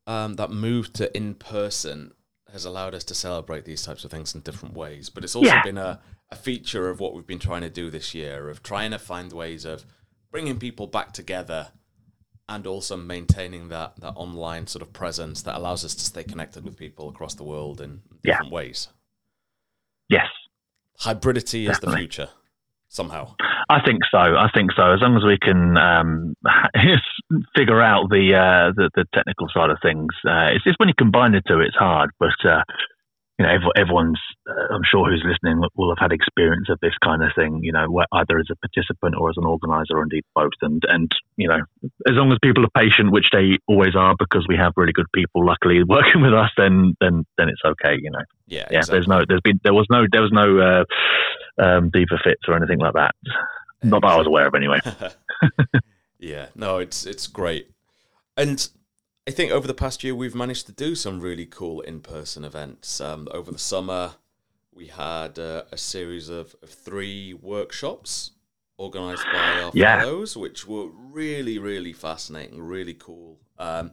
um, 0.06 0.34
that 0.34 0.50
move 0.50 0.92
to 0.94 1.14
in 1.16 1.34
person 1.34 2.12
has 2.52 2.64
allowed 2.64 2.94
us 2.94 3.04
to 3.04 3.14
celebrate 3.14 3.64
these 3.64 3.82
types 3.82 4.04
of 4.04 4.10
things 4.10 4.34
in 4.34 4.40
different 4.40 4.74
ways. 4.74 5.10
But 5.10 5.24
it's 5.24 5.34
also 5.34 5.48
yeah. 5.48 5.62
been 5.62 5.78
a, 5.78 6.00
a 6.30 6.36
feature 6.36 6.88
of 6.88 7.00
what 7.00 7.14
we've 7.14 7.26
been 7.26 7.38
trying 7.38 7.62
to 7.62 7.70
do 7.70 7.90
this 7.90 8.14
year 8.14 8.48
of 8.48 8.62
trying 8.62 8.92
to 8.92 8.98
find 8.98 9.32
ways 9.32 9.64
of 9.64 9.84
bringing 10.30 10.58
people 10.58 10.86
back 10.86 11.12
together 11.12 11.68
and 12.48 12.66
also 12.66 12.96
maintaining 12.96 13.68
that 13.68 14.00
that 14.00 14.12
online 14.12 14.66
sort 14.66 14.82
of 14.82 14.92
presence 14.92 15.42
that 15.42 15.56
allows 15.56 15.84
us 15.84 15.94
to 15.94 16.04
stay 16.04 16.22
connected 16.22 16.64
with 16.64 16.76
people 16.76 17.08
across 17.08 17.34
the 17.34 17.44
world 17.44 17.80
in 17.80 18.02
different 18.22 18.50
yeah. 18.50 18.54
ways. 18.54 18.88
Yes. 20.08 20.28
Hybridity 21.00 21.66
Definitely. 21.66 21.70
is 21.70 21.78
the 21.80 21.96
future 21.96 22.28
somehow. 22.96 23.34
I 23.68 23.80
think 23.84 24.00
so. 24.10 24.18
I 24.18 24.48
think 24.54 24.70
so. 24.76 24.92
As 24.92 25.00
long 25.00 25.16
as 25.16 25.24
we 25.24 25.38
can 25.38 25.76
um, 25.76 26.34
figure 27.56 27.80
out 27.80 28.08
the, 28.10 28.34
uh, 28.34 28.72
the, 28.74 28.90
the 28.94 29.04
technical 29.14 29.46
side 29.52 29.70
of 29.70 29.78
things, 29.82 30.08
uh, 30.26 30.50
it's, 30.54 30.64
it's 30.66 30.76
when 30.78 30.88
you 30.88 30.94
combine 30.96 31.32
the 31.32 31.42
two, 31.46 31.60
it's 31.60 31.76
hard. 31.76 32.10
But 32.18 32.34
uh, 32.48 32.62
you 33.38 33.44
know, 33.44 33.52
everyone's, 33.76 34.20
uh, 34.48 34.74
I'm 34.74 34.80
sure 34.90 35.10
who's 35.10 35.22
listening 35.24 35.60
will 35.76 35.94
have 35.94 36.00
had 36.00 36.12
experience 36.12 36.68
of 36.70 36.78
this 36.80 36.94
kind 37.04 37.22
of 37.22 37.30
thing, 37.36 37.60
you 37.62 37.72
know, 37.72 37.84
either 38.12 38.38
as 38.38 38.48
a 38.50 38.56
participant 38.56 39.14
or 39.18 39.28
as 39.28 39.36
an 39.36 39.44
organizer 39.44 39.98
or 39.98 40.04
indeed 40.04 40.24
both. 40.34 40.56
And, 40.62 40.82
and, 40.88 41.12
you 41.36 41.46
know, 41.46 41.60
as 42.08 42.16
long 42.16 42.32
as 42.32 42.38
people 42.42 42.64
are 42.64 42.82
patient, 42.82 43.12
which 43.12 43.26
they 43.32 43.58
always 43.68 43.94
are 43.94 44.14
because 44.18 44.46
we 44.48 44.56
have 44.56 44.72
really 44.76 44.94
good 44.94 45.12
people, 45.14 45.44
luckily 45.44 45.82
working 45.88 46.22
with 46.22 46.32
us, 46.32 46.50
then, 46.56 46.96
then, 47.00 47.26
then 47.36 47.48
it's 47.50 47.60
okay, 47.62 47.96
you 48.00 48.10
know. 48.10 48.24
Yeah. 48.46 48.68
Yeah. 48.70 48.78
Exactly. 48.78 48.94
There's 48.94 49.08
no, 49.08 49.20
there's 49.28 49.42
been, 49.44 49.60
there 49.64 49.74
was 49.74 49.86
no, 49.90 50.06
there 50.10 50.22
was 50.22 50.32
no, 50.32 50.58
uh, 50.58 50.84
um, 51.58 51.90
diva 51.90 52.18
fits 52.22 52.42
or 52.48 52.56
anything 52.56 52.78
like 52.78 52.94
that. 52.94 53.14
Not 53.82 54.02
that 54.02 54.08
I 54.08 54.16
was 54.16 54.26
aware 54.26 54.46
of 54.46 54.54
anyway. 54.54 54.80
yeah. 56.18 56.46
No, 56.54 56.78
it's, 56.78 57.06
it's 57.06 57.26
great. 57.26 57.70
And 58.36 58.68
I 59.26 59.30
think 59.30 59.52
over 59.52 59.66
the 59.66 59.74
past 59.74 60.04
year 60.04 60.14
we've 60.14 60.34
managed 60.34 60.66
to 60.66 60.72
do 60.72 60.94
some 60.94 61.20
really 61.20 61.46
cool 61.46 61.80
in-person 61.80 62.44
events. 62.44 63.00
Um, 63.00 63.28
over 63.32 63.50
the 63.50 63.58
summer, 63.58 64.12
we 64.72 64.86
had 64.86 65.38
uh, 65.38 65.64
a 65.72 65.76
series 65.76 66.28
of, 66.28 66.54
of, 66.62 66.68
three 66.68 67.34
workshops 67.34 68.32
organised 68.78 69.24
by 69.24 69.62
our 69.62 69.70
yeah. 69.74 70.00
fellows, 70.00 70.36
which 70.36 70.66
were 70.66 70.86
really, 70.86 71.58
really 71.58 71.92
fascinating, 71.92 72.62
really 72.62 72.94
cool. 72.94 73.38
Um, 73.58 73.92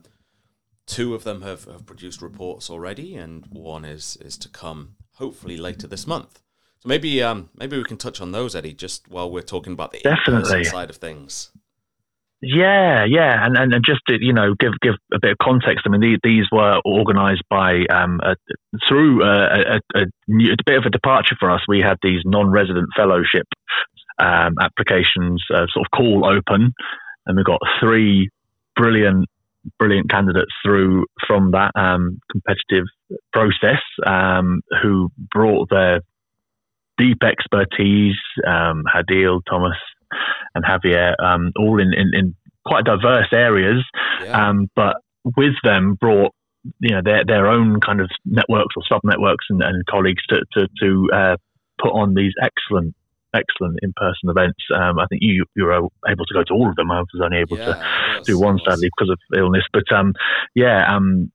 two 0.85 1.15
of 1.15 1.23
them 1.23 1.41
have, 1.41 1.63
have 1.65 1.85
produced 1.85 2.21
reports 2.21 2.69
already, 2.69 3.15
and 3.15 3.45
one 3.47 3.85
is 3.85 4.17
is 4.17 4.37
to 4.39 4.49
come 4.49 4.95
hopefully 5.13 5.57
later 5.57 5.87
this 5.87 6.05
month. 6.05 6.42
So 6.83 6.89
maybe 6.89 7.23
um, 7.23 7.49
maybe 7.55 7.77
we 7.77 7.85
can 7.85 7.95
touch 7.95 8.19
on 8.19 8.33
those, 8.33 8.57
Eddie, 8.57 8.73
just 8.73 9.07
while 9.07 9.31
we're 9.31 9.41
talking 9.41 9.71
about 9.71 9.93
the 9.93 9.99
Definitely. 9.99 10.65
side 10.65 10.89
of 10.89 10.97
things. 10.97 11.49
Yeah, 12.41 13.05
yeah, 13.05 13.45
and, 13.45 13.55
and 13.55 13.73
just 13.85 14.01
to 14.09 14.17
you 14.19 14.33
know 14.33 14.53
give 14.59 14.73
give 14.81 14.95
a 15.13 15.19
bit 15.21 15.31
of 15.31 15.37
context. 15.41 15.85
I 15.85 15.89
mean, 15.89 16.01
these, 16.01 16.17
these 16.23 16.45
were 16.51 16.81
organised 16.85 17.43
by 17.49 17.85
um, 17.89 18.19
a, 18.21 18.35
through 18.89 19.23
a, 19.23 19.75
a, 19.75 19.79
a, 19.95 20.05
new, 20.27 20.51
a, 20.51 20.57
bit 20.65 20.75
of 20.77 20.83
a 20.85 20.89
departure 20.89 21.37
for 21.39 21.49
us. 21.49 21.61
We 21.69 21.79
had 21.79 21.95
these 22.03 22.19
non-resident 22.25 22.89
fellowship 22.97 23.47
um, 24.19 24.55
applications 24.61 25.41
uh, 25.53 25.67
sort 25.71 25.87
of 25.87 25.91
call 25.95 26.25
open, 26.25 26.73
and 27.25 27.37
we 27.37 27.45
got 27.45 27.61
three 27.79 28.29
brilliant 28.75 29.29
brilliant 29.79 30.09
candidates 30.09 30.51
through 30.65 31.05
from 31.25 31.51
that 31.51 31.71
um, 31.75 32.19
competitive 32.29 32.87
process 33.31 33.79
um, 34.05 34.59
who 34.81 35.09
brought 35.31 35.69
their 35.69 36.01
deep 36.97 37.23
expertise, 37.23 38.19
um, 38.47 38.83
Hadil, 38.93 39.41
Thomas, 39.49 39.77
and 40.55 40.63
Javier, 40.63 41.13
um, 41.23 41.51
all 41.57 41.79
in, 41.79 41.93
in, 41.93 42.11
in, 42.13 42.35
quite 42.65 42.85
diverse 42.85 43.27
areas, 43.33 43.83
yeah. 44.23 44.49
Um, 44.49 44.69
but 44.73 44.95
with 45.23 45.55
them 45.63 45.95
brought 45.99 46.33
you 46.79 46.95
know 46.95 47.01
their 47.03 47.25
their 47.25 47.47
own 47.47 47.79
kind 47.81 47.99
of 47.99 48.09
networks 48.25 48.75
or 48.77 48.83
sub 48.87 49.01
networks 49.03 49.45
and, 49.49 49.61
and, 49.61 49.85
colleagues 49.85 50.25
to 50.27 50.41
to, 50.53 50.67
to 50.79 51.09
uh, 51.13 51.37
put 51.81 51.89
on 51.89 52.13
these 52.13 52.31
excellent 52.41 52.95
excellent 53.35 53.79
in 53.81 53.93
person 53.95 54.29
events. 54.29 54.59
Um, 54.73 54.99
I 54.99 55.05
think 55.07 55.21
you 55.23 55.45
you 55.55 55.65
were 55.65 55.73
able 56.07 56.25
to 56.25 56.33
go 56.33 56.43
to 56.43 56.53
all 56.53 56.69
of 56.69 56.75
them. 56.75 56.91
I 56.91 56.99
was 56.99 57.21
only 57.23 57.37
able 57.37 57.57
yeah, 57.57 57.65
to 57.65 58.21
do 58.23 58.39
one 58.39 58.59
sadly 58.65 58.89
because 58.95 59.11
of 59.11 59.19
illness. 59.37 59.63
But 59.73 59.91
um, 59.91 60.13
yeah, 60.55 60.85
um, 60.87 61.31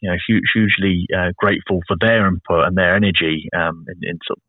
you 0.00 0.10
know, 0.10 0.16
hugely 0.52 1.06
uh, 1.16 1.30
grateful 1.36 1.80
for 1.86 1.96
their 2.00 2.26
input 2.26 2.66
and 2.66 2.76
their 2.76 2.94
energy 2.96 3.48
um, 3.56 3.84
in, 3.88 4.08
in 4.10 4.18
sort 4.26 4.38
of 4.38 4.42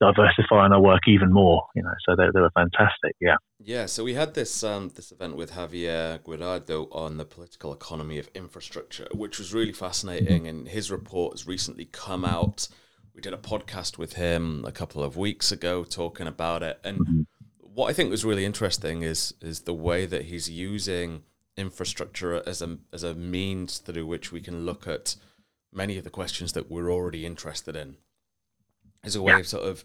diversifying 0.00 0.72
our 0.72 0.80
work 0.80 1.00
even 1.06 1.32
more. 1.32 1.64
You 1.74 1.82
know, 1.82 1.94
so 2.06 2.14
they, 2.16 2.24
they 2.32 2.40
were 2.40 2.50
fantastic. 2.54 3.16
Yeah. 3.20 3.36
Yeah. 3.58 3.86
So 3.86 4.04
we 4.04 4.14
had 4.14 4.34
this 4.34 4.62
um, 4.62 4.90
this 4.94 5.12
event 5.12 5.36
with 5.36 5.52
Javier 5.52 6.20
Guirado 6.20 6.88
on 6.92 7.16
the 7.16 7.24
political 7.24 7.72
economy 7.72 8.18
of 8.18 8.28
infrastructure, 8.34 9.06
which 9.12 9.38
was 9.38 9.52
really 9.52 9.72
fascinating. 9.72 10.46
And 10.46 10.68
his 10.68 10.90
report 10.90 11.34
has 11.34 11.46
recently 11.46 11.86
come 11.86 12.24
out. 12.24 12.68
We 13.14 13.20
did 13.20 13.32
a 13.32 13.38
podcast 13.38 13.96
with 13.98 14.14
him 14.14 14.64
a 14.66 14.72
couple 14.72 15.02
of 15.02 15.16
weeks 15.16 15.52
ago 15.52 15.84
talking 15.84 16.26
about 16.26 16.62
it. 16.62 16.80
And 16.82 16.98
mm-hmm. 16.98 17.22
what 17.58 17.88
I 17.88 17.92
think 17.92 18.10
was 18.10 18.24
really 18.24 18.44
interesting 18.44 19.02
is 19.02 19.34
is 19.40 19.60
the 19.60 19.74
way 19.74 20.06
that 20.06 20.26
he's 20.26 20.50
using 20.50 21.22
infrastructure 21.56 22.42
as 22.46 22.60
a 22.60 22.78
as 22.92 23.02
a 23.02 23.14
means 23.14 23.78
through 23.78 24.06
which 24.06 24.32
we 24.32 24.40
can 24.40 24.66
look 24.66 24.88
at 24.88 25.16
many 25.72 25.98
of 25.98 26.04
the 26.04 26.10
questions 26.10 26.52
that 26.52 26.70
we're 26.70 26.90
already 26.90 27.26
interested 27.26 27.76
in 27.76 27.96
as 29.04 29.16
a 29.16 29.22
way 29.22 29.32
yeah. 29.32 29.38
of 29.40 29.46
sort 29.46 29.64
of, 29.64 29.84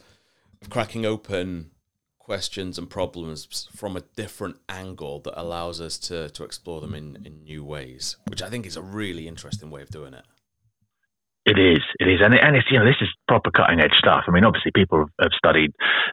of 0.62 0.70
cracking 0.70 1.06
open 1.06 1.72
questions 2.18 2.78
and 2.78 2.90
problems 2.90 3.68
from 3.76 3.98
a 3.98 4.02
different 4.16 4.58
angle 4.70 5.20
that 5.20 5.40
allows 5.40 5.82
us 5.82 5.98
to 5.98 6.30
to 6.30 6.44
explore 6.44 6.80
them 6.80 6.94
in, 6.94 7.18
in 7.26 7.44
new 7.44 7.64
ways, 7.64 8.18
which 8.28 8.42
I 8.42 8.50
think 8.50 8.66
is 8.66 8.78
a 8.78 8.82
really 8.82 9.28
interesting 9.28 9.72
way 9.72 9.82
of 9.82 9.90
doing 9.90 10.14
it. 10.14 10.26
It 11.46 11.56
is, 11.56 11.80
it 12.04 12.12
is, 12.12 12.20
and, 12.20 12.36
and 12.36 12.54
it's 12.60 12.68
you 12.70 12.78
know 12.78 12.84
this 12.84 13.00
is 13.00 13.08
proper 13.26 13.50
cutting 13.50 13.80
edge 13.80 13.96
stuff. 13.98 14.28
I 14.28 14.32
mean, 14.32 14.44
obviously 14.44 14.76
people 14.76 15.08
have 15.24 15.32
studied 15.32 15.72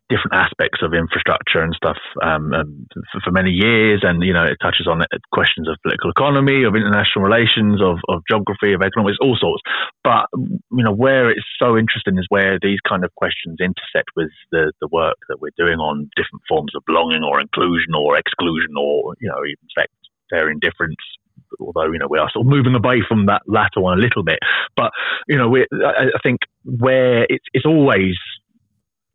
different 0.08 0.38
aspects 0.38 0.86
of 0.86 0.94
infrastructure 0.94 1.66
and 1.66 1.74
stuff 1.74 1.98
um, 2.22 2.54
um, 2.54 2.86
for, 3.10 3.20
for, 3.26 3.32
many 3.32 3.50
years, 3.50 4.06
and 4.06 4.22
you 4.22 4.32
know 4.32 4.44
it 4.46 4.56
touches 4.62 4.86
on 4.86 5.02
questions 5.34 5.66
of 5.68 5.82
political 5.82 6.14
economy, 6.14 6.62
of 6.62 6.78
international 6.78 7.26
relations, 7.26 7.82
of, 7.82 7.98
of 8.06 8.22
geography, 8.30 8.72
of 8.72 8.86
economics, 8.86 9.18
all 9.20 9.34
sorts. 9.34 9.66
But 10.06 10.30
you 10.70 10.86
know 10.86 10.94
where 10.94 11.28
it's 11.28 11.44
so 11.58 11.76
interesting 11.76 12.16
is 12.18 12.30
where 12.30 12.62
these 12.62 12.78
kind 12.86 13.02
of 13.02 13.10
questions 13.18 13.58
intersect 13.58 14.14
with 14.14 14.30
the 14.52 14.70
the 14.80 14.88
work 14.94 15.18
that 15.28 15.42
we're 15.42 15.58
doing 15.58 15.82
on 15.82 16.08
different 16.14 16.46
forms 16.46 16.70
of 16.78 16.86
belonging 16.86 17.26
or 17.26 17.42
inclusion 17.42 17.98
or 17.98 18.16
exclusion 18.16 18.78
or 18.78 19.18
you 19.18 19.28
know 19.28 19.42
even 19.42 19.66
sex, 19.74 19.90
their 20.30 20.48
indifference 20.48 21.02
although 21.60 21.90
you 21.92 21.98
know 21.98 22.08
we 22.08 22.18
are 22.18 22.30
sort 22.32 22.46
of 22.46 22.50
moving 22.50 22.74
away 22.74 23.02
from 23.06 23.26
that 23.26 23.42
latter 23.46 23.80
one 23.80 23.98
a 23.98 24.00
little 24.00 24.22
bit. 24.22 24.38
But 24.76 24.92
you 25.28 25.36
know, 25.36 25.48
we 25.48 25.66
I, 25.72 26.06
I 26.14 26.18
think 26.22 26.40
where 26.64 27.24
it's 27.28 27.44
it's 27.52 27.66
always 27.66 28.16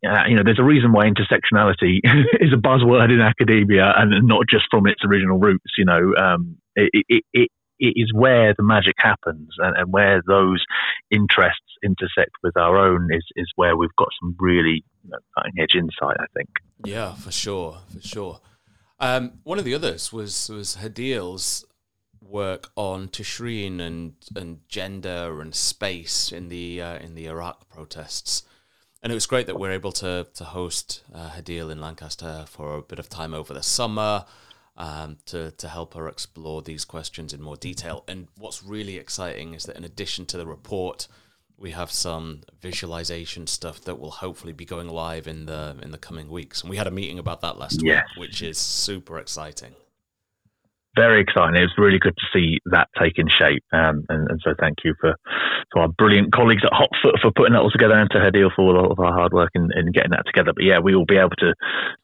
uh, 0.06 0.26
you 0.28 0.36
know, 0.36 0.42
there's 0.44 0.60
a 0.60 0.64
reason 0.64 0.92
why 0.92 1.06
intersectionality 1.06 2.00
is 2.40 2.54
a 2.54 2.58
buzzword 2.58 3.12
in 3.12 3.22
academia 3.22 3.94
and 3.96 4.28
not 4.28 4.46
just 4.50 4.66
from 4.72 4.88
its 4.88 5.02
original 5.06 5.38
roots. 5.38 5.74
You 5.78 5.86
know, 5.86 6.14
um, 6.18 6.58
it, 6.76 7.06
it, 7.08 7.24
it, 7.34 7.50
it 7.80 7.94
is 7.96 8.12
where 8.14 8.54
the 8.56 8.64
magic 8.64 8.96
happens 8.98 9.50
and, 9.60 9.78
and, 9.78 9.92
where 9.92 10.22
those 10.28 10.64
interests 11.12 11.62
intersect 11.84 12.32
with 12.44 12.58
our 12.58 12.78
own 12.78 13.10
is, 13.12 13.24
is 13.36 13.52
where 13.56 13.76
we've 13.76 13.96
got 13.98 14.08
some 14.22 14.36
really 14.40 14.84
you 15.04 15.10
know, 15.10 15.18
cutting 15.38 15.54
edge 15.60 15.76
insight, 15.76 16.18
I 16.20 16.26
think. 16.36 16.50
Yeah, 16.86 17.14
for 17.14 17.32
sure, 17.32 17.80
for 17.94 18.08
sure. 18.08 18.40
Um, 19.00 19.34
one 19.44 19.58
of 19.58 19.66
the 19.66 19.74
others 19.74 20.14
was 20.14 20.50
was 20.50 20.76
Hadil's 20.76 21.66
work 22.22 22.72
on 22.76 23.08
Tishreen 23.08 23.80
and 23.80 24.14
and 24.36 24.60
gender 24.70 25.42
and 25.42 25.54
space 25.54 26.32
in 26.32 26.50
the 26.50 26.82
uh, 26.82 26.98
in 27.00 27.16
the 27.16 27.28
Iraq 27.28 27.68
protests, 27.70 28.44
and 29.02 29.12
it 29.12 29.16
was 29.16 29.26
great 29.26 29.48
that 29.48 29.60
we're 29.60 29.72
able 29.72 29.92
to 29.94 30.28
to 30.34 30.44
host 30.44 31.04
uh, 31.14 31.32
Hadil 31.32 31.72
in 31.72 31.82
Lancaster 31.82 32.46
for 32.48 32.76
a 32.76 32.82
bit 32.82 33.00
of 33.00 33.10
time 33.10 33.34
over 33.34 33.54
the 33.54 33.64
summer. 33.64 34.26
Um, 34.78 35.18
to 35.26 35.52
to 35.52 35.68
help 35.68 35.96
her 35.96 36.08
explore 36.08 36.62
these 36.62 36.86
questions 36.86 37.34
in 37.34 37.42
more 37.42 37.58
detail. 37.58 38.06
And 38.08 38.30
what's 38.38 38.64
really 38.64 38.98
exciting 38.98 39.54
is 39.54 39.66
that 39.66 39.76
in 39.76 39.84
addition 39.84 40.26
to 40.28 40.38
the 40.38 40.48
report, 40.48 41.10
we 41.58 41.72
have 41.72 41.92
some 41.92 42.42
visualization 42.62 43.48
stuff 43.48 43.82
that 43.82 44.00
will 44.00 44.12
hopefully 44.12 44.54
be 44.54 44.66
going 44.66 44.88
live 44.88 45.28
in 45.28 45.46
the 45.46 45.78
in 45.82 45.92
the 45.92 45.98
coming 45.98 46.30
weeks. 46.30 46.62
And 46.62 46.70
we 46.70 46.78
had 46.78 46.88
a 46.88 46.92
meeting 46.92 47.20
about 47.20 47.42
that 47.42 47.60
last 47.60 47.82
yes. 47.84 48.06
week, 48.16 48.22
which 48.22 48.42
is 48.42 48.58
super 48.58 49.20
exciting 49.20 49.76
very 50.96 51.22
exciting. 51.22 51.56
It 51.56 51.62
was 51.62 51.78
really 51.78 52.00
good 52.00 52.16
to 52.18 52.26
see 52.34 52.60
that 52.66 52.90
taking 53.00 53.28
shape. 53.30 53.64
Um, 53.72 54.04
and, 54.10 54.30
and, 54.30 54.40
so 54.44 54.54
thank 54.60 54.80
you 54.84 54.94
for 55.00 55.16
to 55.74 55.80
our 55.80 55.88
brilliant 55.88 56.34
colleagues 56.34 56.64
at 56.66 56.72
Hotfoot 56.72 57.22
for 57.22 57.32
putting 57.32 57.54
that 57.54 57.62
all 57.62 57.72
together 57.72 57.96
and 57.96 58.10
to 58.12 58.18
Hadil 58.18 58.54
for 58.56 58.64
all 58.64 58.92
of 58.92 59.00
our 59.00 59.14
hard 59.14 59.34
work 59.34 59.52
in, 59.56 59.70
in 59.76 59.92
getting 59.92 60.12
that 60.12 60.26
together. 60.26 60.52
But 60.54 60.64
yeah, 60.64 60.80
we 60.80 60.96
will 60.96 61.06
be 61.06 61.18
able 61.18 61.38
to 61.40 61.54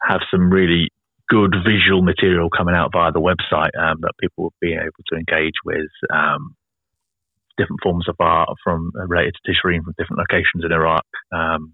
have 0.01 0.21
some 0.31 0.49
really 0.49 0.89
good 1.27 1.53
visual 1.65 2.01
material 2.01 2.49
coming 2.49 2.75
out 2.75 2.91
via 2.93 3.11
the 3.11 3.19
website 3.19 3.75
um, 3.77 3.99
that 4.01 4.13
people 4.19 4.45
will 4.45 4.53
be 4.61 4.73
able 4.73 5.03
to 5.07 5.15
engage 5.15 5.59
with. 5.65 5.91
Um, 6.13 6.55
different 7.57 7.81
forms 7.81 8.07
of 8.07 8.15
art 8.19 8.49
from 8.63 8.91
uh, 8.97 9.07
related 9.07 9.33
to 9.33 9.51
Tishreen 9.51 9.83
from 9.83 9.95
different 9.97 10.21
locations 10.21 10.63
in 10.63 10.71
Iraq, 10.71 11.05
um, 11.33 11.73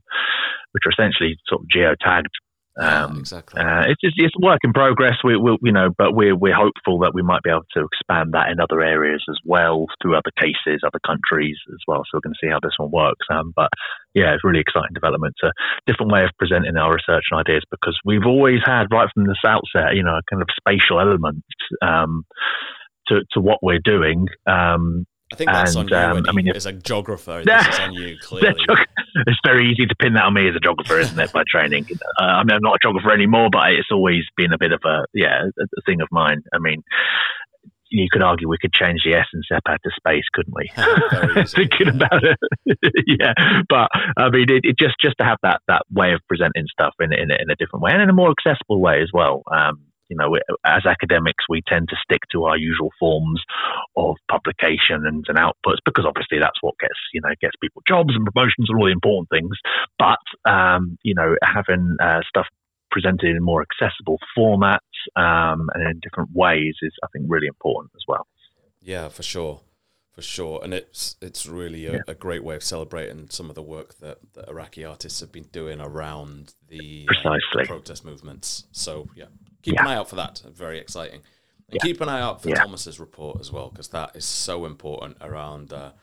which 0.72 0.84
are 0.86 0.92
essentially 0.92 1.38
sort 1.46 1.62
of 1.62 1.68
geotagged 1.68 2.32
um, 2.80 3.20
exactly. 3.20 3.62
Uh, 3.62 3.86
it's 3.88 4.02
just 4.02 4.16
it's 4.18 4.34
a 4.36 4.46
work 4.46 4.60
in 4.64 4.74
progress. 4.74 5.18
We 5.24 5.38
will, 5.38 5.58
you 5.62 5.72
know, 5.72 5.90
but 5.96 6.16
we're 6.16 6.36
we're 6.36 6.56
hopeful 6.56 7.00
that 7.00 7.14
we 7.14 7.22
might 7.22 7.44
be 7.44 7.52
able 7.52 7.70
to 7.78 7.86
expand 7.86 8.34
that 8.34 8.50
in 8.50 8.60
other 8.60 8.82
areas 8.82 9.24
as 9.30 9.38
well 9.46 9.86
through 10.02 10.16
other 10.16 10.32
cases, 10.40 10.82
other 10.86 11.00
countries 11.06 11.58
as 11.70 11.80
well. 11.88 12.02
So 12.06 12.18
we're 12.18 12.26
going 12.26 12.34
to 12.34 12.46
see 12.46 12.50
how 12.50 12.60
this 12.62 12.74
one 12.78 12.90
works. 12.92 13.26
Um, 13.32 13.54
but 13.56 13.70
yeah, 14.16 14.34
it's 14.34 14.44
really 14.44 14.62
exciting 14.62 14.94
development. 14.94 15.36
It's 15.38 15.50
a 15.50 15.92
different 15.92 16.12
way 16.12 16.24
of 16.24 16.32
presenting 16.40 16.76
our 16.78 16.94
research 16.94 17.26
and 17.30 17.40
ideas 17.40 17.64
because 17.70 17.98
we've 18.06 18.26
always 18.26 18.60
had 18.66 18.90
right 18.92 19.10
from 19.14 19.26
the 19.26 19.38
outset, 19.46 19.96
you 19.96 20.04
know, 20.04 20.18
a 20.18 20.26
kind 20.30 20.42
of 20.42 20.50
spatial 20.58 21.00
element 21.00 21.44
um, 21.82 22.24
to 23.08 23.22
to 23.34 23.42
what 23.42 23.60
we're 23.62 23.84
doing. 23.84 24.28
Um, 24.48 25.06
I 25.34 25.36
think 25.36 25.50
that's 25.50 25.76
and, 25.76 25.92
on 25.92 26.16
you. 26.16 26.20
Um, 26.20 26.26
I 26.30 26.32
mean, 26.32 26.48
as 26.56 26.68
a 26.68 26.72
geographer, 26.72 27.42
this 27.46 27.68
is 27.68 27.80
on 27.80 27.94
you. 27.94 28.18
Clearly, 28.22 28.56
it's 29.26 29.40
very 29.44 29.72
easy 29.72 29.88
to 29.88 29.96
pin 29.96 30.14
that 30.14 30.26
on 30.26 30.34
me 30.36 30.48
as 30.48 30.56
a 30.56 30.60
geographer, 30.60 31.00
isn't 31.00 31.20
it? 31.20 31.34
By 31.34 31.44
training, 31.50 31.88
uh, 32.22 32.24
I 32.24 32.44
mean, 32.44 32.54
I'm 32.54 32.62
not 32.62 32.76
a 32.76 32.80
geographer 32.80 33.12
anymore, 33.12 33.50
but 33.52 33.72
it's 33.72 33.90
always 33.92 34.24
been 34.38 34.54
a 34.54 34.60
bit 34.60 34.72
of 34.72 34.82
a 34.86 35.06
yeah, 35.14 35.42
a, 35.60 35.82
thing 35.88 36.02
of 36.02 36.08
mine. 36.12 36.44
I 36.54 36.60
mean, 36.60 36.84
you 37.90 38.08
could 38.12 38.22
argue 38.22 38.48
we 38.48 38.60
could 38.62 38.74
change 38.74 39.02
the 39.04 39.16
S 39.16 39.26
and 39.34 39.44
out 39.68 39.80
to 39.84 39.92
space, 39.98 40.26
couldn't 40.34 40.54
we? 40.54 40.70
Thinking 41.48 41.90
about 41.90 42.24
it, 42.24 42.78
yeah. 43.08 43.34
But 43.68 43.90
I 44.16 44.30
mean, 44.30 44.46
it, 44.50 44.62
it, 44.64 44.78
just 44.78 44.96
just 45.02 45.16
to 45.18 45.26
have 45.26 45.40
that 45.42 45.62
that 45.68 45.82
way 45.92 46.14
of 46.14 46.22
presenting 46.28 46.66
stuff 46.72 46.94
in 47.00 47.12
in, 47.12 47.32
in 47.32 47.50
a 47.50 47.56
different 47.56 47.82
way 47.82 47.92
and 47.92 48.04
in 48.04 48.10
a 48.10 48.14
more 48.14 48.32
accessible 48.32 48.80
way 48.80 49.02
as 49.02 49.10
well. 49.12 49.42
Um, 49.52 49.82
you 50.10 50.18
know, 50.18 50.36
as 50.66 50.86
academics, 50.86 51.46
we 51.50 51.62
tend 51.68 51.90
to 51.90 51.96
stick 52.04 52.22
to 52.32 52.44
our 52.46 52.58
usual 52.58 52.92
forms 53.00 53.42
of 53.96 54.16
publication 54.30 55.06
and, 55.06 55.26
and 55.28 55.38
outputs 55.38 55.82
because 55.86 56.06
obviously 56.06 56.40
that's 56.40 56.62
what 56.62 56.76
gets, 56.80 57.00
you 57.14 57.22
know, 57.22 57.30
gets 57.42 57.56
people 57.62 57.82
jobs 57.88 58.14
and 58.16 58.26
promotions 58.26 58.68
and 58.70 58.78
all 58.78 58.86
the 58.86 58.92
important 58.92 59.30
things. 59.30 59.58
But, 59.98 60.24
um, 60.50 60.98
you 61.04 61.16
know, 61.16 61.36
having 61.44 61.98
uh, 62.02 62.22
stuff 62.28 62.48
presented 62.92 63.36
in 63.36 63.44
more 63.44 63.64
accessible 63.64 64.18
formats 64.38 64.78
um, 65.16 65.70
and 65.74 65.90
in 65.90 66.00
different 66.02 66.30
ways 66.34 66.76
is, 66.82 66.94
I 67.04 67.08
think, 67.14 67.26
really 67.28 67.48
important 67.48 67.92
as 67.96 68.04
well. 68.08 68.28
Yeah, 68.82 69.10
for 69.10 69.24
sure 69.24 69.62
for 70.14 70.22
sure. 70.22 70.62
And 70.64 70.74
it's 70.74 71.16
it's 71.22 71.46
really 71.48 71.88
a, 71.88 71.94
yeah. 71.94 72.00
a, 72.08 72.14
great 72.14 72.44
way 72.44 72.56
of 72.56 72.64
celebrating 72.64 73.30
some 73.30 73.50
of 73.50 73.56
the 73.56 73.64
work 73.64 73.96
that, 73.96 74.20
that 74.34 74.48
Iraqi 74.48 74.86
artists 74.86 75.20
have 75.22 75.32
been 75.32 75.48
doing 75.52 75.82
around 75.82 76.54
the, 76.70 77.08
uh, 77.26 77.38
protest 77.66 78.06
movements. 78.06 78.66
So 78.72 79.10
yeah, 79.16 79.26
keep 79.64 79.74
yeah. 79.74 79.82
an 79.82 79.88
eye 79.88 79.96
out 79.96 80.10
for 80.10 80.16
that. 80.16 80.42
Very 80.54 80.78
exciting. 80.78 81.22
And 81.70 81.76
yeah. 81.76 81.82
keep 81.82 82.02
an 82.02 82.10
eye 82.10 82.22
out 82.22 82.44
for 82.44 82.52
Thomas's 82.52 83.00
report 83.00 83.40
as 83.40 83.52
well, 83.52 83.70
because 83.70 83.88
that 83.88 84.16
is 84.16 84.26
so 84.26 84.66
important 84.66 85.18
around 85.22 85.74
uh, 85.74 85.94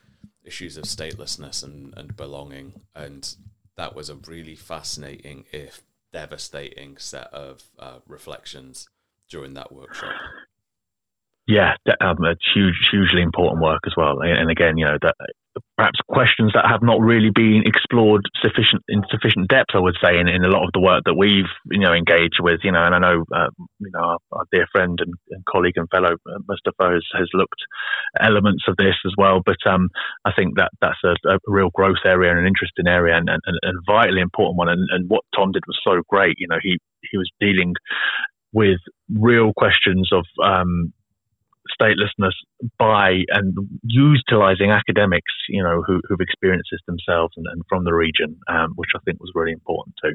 issues 0.44 0.76
of 0.76 0.84
statelessness 0.84 1.62
and, 1.62 1.94
and 1.96 2.16
belonging. 2.16 2.80
And 2.94 3.32
that 3.76 3.94
was 3.94 4.10
a 4.10 4.16
really 4.16 4.56
fascinating, 4.56 5.44
if 5.52 5.82
devastating, 6.12 6.96
set 6.98 7.32
of 7.32 7.62
uh, 7.78 7.98
reflections 8.08 8.88
during 9.28 9.54
that 9.54 9.70
workshop. 9.70 10.14
Yeah, 11.46 11.74
um, 12.00 12.16
it's 12.24 12.44
huge, 12.54 12.88
hugely 12.90 13.22
important 13.22 13.62
work 13.62 13.80
as 13.86 13.94
well. 13.96 14.20
And 14.22 14.50
again, 14.50 14.76
you 14.76 14.86
know, 14.86 14.98
that 15.02 15.14
perhaps 15.76 15.98
questions 16.08 16.52
that 16.54 16.66
have 16.68 16.82
not 16.82 17.00
really 17.00 17.30
been 17.34 17.62
explored 17.64 18.22
sufficient 18.42 18.82
in 18.88 19.02
sufficient 19.10 19.48
depth. 19.48 19.74
I 19.74 19.80
would 19.80 19.96
say 20.02 20.18
in, 20.18 20.28
in 20.28 20.44
a 20.44 20.48
lot 20.48 20.64
of 20.64 20.70
the 20.74 20.80
work 20.80 21.02
that 21.04 21.14
we've 21.14 21.50
you 21.70 21.80
know 21.80 21.92
engaged 21.92 22.40
with. 22.40 22.60
You 22.62 22.72
know, 22.72 22.84
and 22.84 22.94
I 22.94 22.98
know 22.98 23.24
uh, 23.34 23.50
you 23.78 23.90
know 23.92 24.00
our, 24.00 24.18
our, 24.32 24.44
dear 24.52 24.66
friend 24.72 24.98
and, 25.00 25.14
and, 25.30 25.44
colleague 25.44 25.76
and 25.76 25.88
fellow 25.90 26.12
uh, 26.14 26.38
Mustafa 26.48 26.94
has, 26.94 27.04
has, 27.14 27.28
looked 27.34 27.60
elements 28.20 28.64
of 28.68 28.76
this 28.76 28.96
as 29.06 29.12
well. 29.16 29.40
But 29.44 29.58
um, 29.66 29.88
I 30.24 30.32
think 30.36 30.56
that 30.56 30.70
that's 30.80 31.00
a, 31.04 31.14
a, 31.28 31.38
real 31.46 31.70
growth 31.74 32.04
area 32.04 32.30
and 32.30 32.40
an 32.40 32.46
interesting 32.46 32.86
area 32.86 33.16
and, 33.16 33.28
and, 33.28 33.40
and 33.46 33.78
a 33.78 33.92
vitally 33.92 34.20
important 34.20 34.58
one. 34.58 34.68
And, 34.68 34.88
and 34.90 35.08
what 35.08 35.24
Tom 35.34 35.52
did 35.52 35.64
was 35.66 35.78
so 35.84 36.02
great. 36.08 36.36
You 36.38 36.48
know, 36.48 36.58
he 36.62 36.78
he 37.10 37.16
was 37.16 37.30
dealing 37.40 37.74
with 38.52 38.78
real 39.08 39.52
questions 39.56 40.10
of 40.12 40.24
um, 40.44 40.92
statelessness 41.80 42.32
by 42.78 43.20
and 43.28 43.54
utilizing 43.82 44.70
academics, 44.70 45.32
you 45.48 45.62
know, 45.62 45.82
who, 45.86 46.00
have 46.10 46.20
experienced 46.20 46.68
this 46.72 46.80
themselves 46.86 47.34
and, 47.36 47.46
and 47.52 47.62
from 47.68 47.84
the 47.84 47.92
region, 47.92 48.38
um, 48.48 48.72
which 48.76 48.90
I 48.96 48.98
think 49.04 49.20
was 49.20 49.32
really 49.34 49.52
important 49.52 49.94
too. 50.02 50.14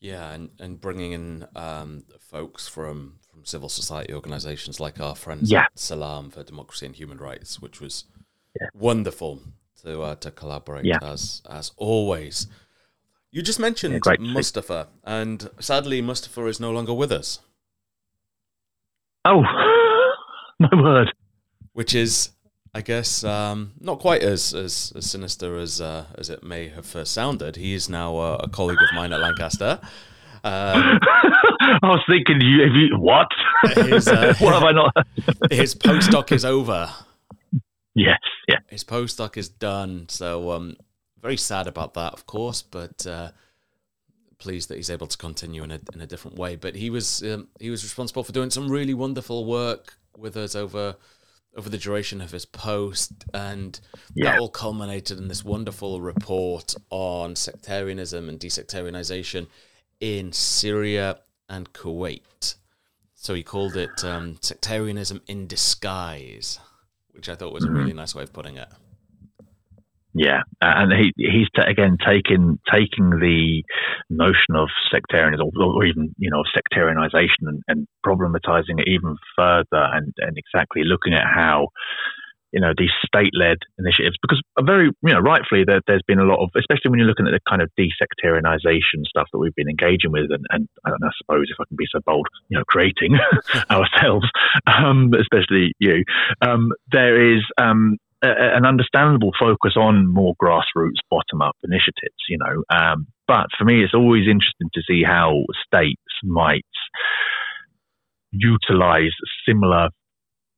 Yeah, 0.00 0.32
and, 0.32 0.50
and 0.58 0.80
bringing 0.80 1.12
in 1.12 1.46
um, 1.54 2.04
folks 2.18 2.66
from, 2.66 3.18
from 3.30 3.44
civil 3.44 3.68
society 3.68 4.12
organizations 4.12 4.80
like 4.80 5.00
our 5.00 5.14
friends 5.14 5.50
yeah. 5.50 5.62
at 5.62 5.78
Salam 5.78 6.30
for 6.30 6.42
Democracy 6.42 6.86
and 6.86 6.96
Human 6.96 7.18
Rights, 7.18 7.60
which 7.60 7.80
was 7.80 8.04
yeah. 8.60 8.68
wonderful 8.74 9.40
to 9.84 10.02
uh, 10.02 10.14
to 10.16 10.30
collaborate 10.30 10.84
yeah. 10.84 10.98
as 11.02 11.42
as 11.48 11.72
always. 11.76 12.46
You 13.30 13.42
just 13.42 13.58
mentioned 13.58 14.02
Mustafa, 14.18 14.88
and 15.04 15.48
sadly, 15.58 16.02
Mustafa 16.02 16.46
is 16.46 16.60
no 16.60 16.70
longer 16.70 16.92
with 16.92 17.10
us. 17.10 17.40
Oh, 19.24 19.42
my 20.72 20.82
word. 20.82 21.12
Which 21.72 21.94
is, 21.94 22.30
I 22.74 22.80
guess, 22.80 23.24
um, 23.24 23.72
not 23.80 23.98
quite 23.98 24.22
as, 24.22 24.54
as, 24.54 24.92
as 24.94 25.10
sinister 25.10 25.58
as 25.58 25.80
uh, 25.80 26.06
as 26.16 26.30
it 26.30 26.42
may 26.42 26.68
have 26.68 26.86
first 26.86 27.12
sounded. 27.12 27.56
He 27.56 27.74
is 27.74 27.88
now 27.88 28.16
uh, 28.16 28.40
a 28.42 28.48
colleague 28.48 28.78
of 28.80 28.94
mine 28.94 29.12
at 29.12 29.20
Lancaster. 29.20 29.80
Um, 30.44 30.98
I 31.60 31.78
was 31.82 32.02
thinking, 32.08 32.40
you, 32.40 32.62
have 32.62 32.74
you 32.74 32.98
what? 32.98 33.28
His, 33.86 34.08
uh, 34.08 34.34
what 34.40 34.54
have 34.54 34.64
I 34.64 34.72
not? 34.72 34.92
his 35.50 35.74
postdoc 35.74 36.32
is 36.32 36.44
over. 36.44 36.90
Yes, 37.94 38.20
yeah. 38.48 38.58
His 38.68 38.84
postdoc 38.84 39.36
is 39.36 39.48
done. 39.48 40.06
So, 40.08 40.50
um, 40.50 40.76
very 41.20 41.36
sad 41.36 41.66
about 41.68 41.94
that, 41.94 42.12
of 42.12 42.26
course, 42.26 42.62
but 42.62 43.06
uh, 43.06 43.30
pleased 44.42 44.68
that 44.68 44.76
he's 44.76 44.90
able 44.90 45.06
to 45.06 45.16
continue 45.16 45.62
in 45.62 45.70
a 45.70 45.80
in 45.94 46.00
a 46.00 46.06
different 46.06 46.36
way. 46.36 46.56
But 46.56 46.74
he 46.74 46.90
was 46.90 47.22
um, 47.22 47.48
he 47.60 47.70
was 47.70 47.84
responsible 47.84 48.24
for 48.24 48.32
doing 48.32 48.50
some 48.50 48.68
really 48.68 48.94
wonderful 48.94 49.44
work 49.44 49.94
with 50.16 50.36
us 50.36 50.54
over 50.56 50.96
over 51.56 51.68
the 51.68 51.78
duration 51.78 52.20
of 52.20 52.32
his 52.32 52.44
post, 52.44 53.12
and 53.32 53.78
yeah. 54.14 54.32
that 54.32 54.40
all 54.40 54.48
culminated 54.48 55.18
in 55.18 55.28
this 55.28 55.44
wonderful 55.44 56.00
report 56.00 56.74
on 56.90 57.36
sectarianism 57.36 58.28
and 58.28 58.40
desectarianization 58.40 59.46
in 60.00 60.32
Syria 60.32 61.20
and 61.48 61.72
Kuwait. 61.72 62.56
So 63.14 63.34
he 63.34 63.44
called 63.44 63.76
it 63.76 64.02
um, 64.02 64.38
sectarianism 64.40 65.22
in 65.28 65.46
disguise, 65.46 66.58
which 67.12 67.28
I 67.28 67.36
thought 67.36 67.52
was 67.52 67.64
a 67.64 67.70
really 67.70 67.90
mm-hmm. 67.90 67.98
nice 67.98 68.14
way 68.14 68.24
of 68.24 68.32
putting 68.32 68.56
it. 68.56 68.68
Yeah, 70.14 70.42
and 70.60 70.92
he 70.92 71.12
he's 71.16 71.48
t- 71.56 71.62
again 71.62 71.96
taking 72.04 72.58
taking 72.70 73.10
the 73.10 73.62
notion 74.10 74.54
of 74.54 74.68
sectarianism, 74.90 75.48
or, 75.56 75.76
or 75.76 75.84
even 75.86 76.14
you 76.18 76.30
know 76.30 76.42
sectarianization, 76.54 77.48
and, 77.48 77.62
and 77.66 77.88
problematizing 78.04 78.78
it 78.78 78.88
even 78.88 79.16
further, 79.34 79.64
and 79.72 80.12
and 80.18 80.36
exactly 80.36 80.82
looking 80.84 81.14
at 81.14 81.24
how 81.24 81.68
you 82.52 82.60
know 82.60 82.72
these 82.76 82.90
state-led 83.06 83.56
initiatives 83.78 84.16
because 84.20 84.40
very 84.60 84.90
you 85.02 85.12
know 85.12 85.20
rightfully 85.20 85.64
there, 85.66 85.80
has 85.88 86.02
been 86.06 86.18
a 86.18 86.24
lot 86.24 86.42
of 86.42 86.50
especially 86.56 86.90
when 86.90 86.98
you're 86.98 87.08
looking 87.08 87.26
at 87.26 87.32
the 87.32 87.40
kind 87.48 87.62
of 87.62 87.70
desectarianization 87.78 89.06
stuff 89.08 89.26
that 89.32 89.38
we've 89.38 89.54
been 89.54 89.68
engaging 89.68 90.12
with 90.12 90.30
and, 90.30 90.44
and 90.50 90.68
I 90.84 90.90
don't 90.90 91.00
know 91.00 91.08
I 91.08 91.16
suppose 91.16 91.46
if 91.50 91.56
I 91.58 91.64
can 91.66 91.76
be 91.76 91.86
so 91.90 92.00
bold 92.04 92.26
you 92.48 92.58
know 92.58 92.64
creating 92.66 93.16
ourselves 93.70 94.26
um, 94.66 95.12
especially 95.18 95.72
you 95.78 96.04
um, 96.42 96.72
there 96.90 97.34
is 97.34 97.42
um, 97.56 97.96
an 98.22 98.64
understandable 98.64 99.32
focus 99.38 99.72
on 99.76 100.06
more 100.06 100.34
grassroots, 100.40 101.02
bottom 101.10 101.42
up 101.42 101.56
initiatives, 101.64 102.22
you 102.28 102.38
know. 102.38 102.62
Um, 102.74 103.06
but 103.26 103.46
for 103.58 103.64
me, 103.64 103.82
it's 103.82 103.94
always 103.94 104.26
interesting 104.26 104.70
to 104.74 104.82
see 104.86 105.02
how 105.04 105.42
states 105.66 106.00
might 106.22 106.64
utilize 108.30 109.12
similar 109.46 109.88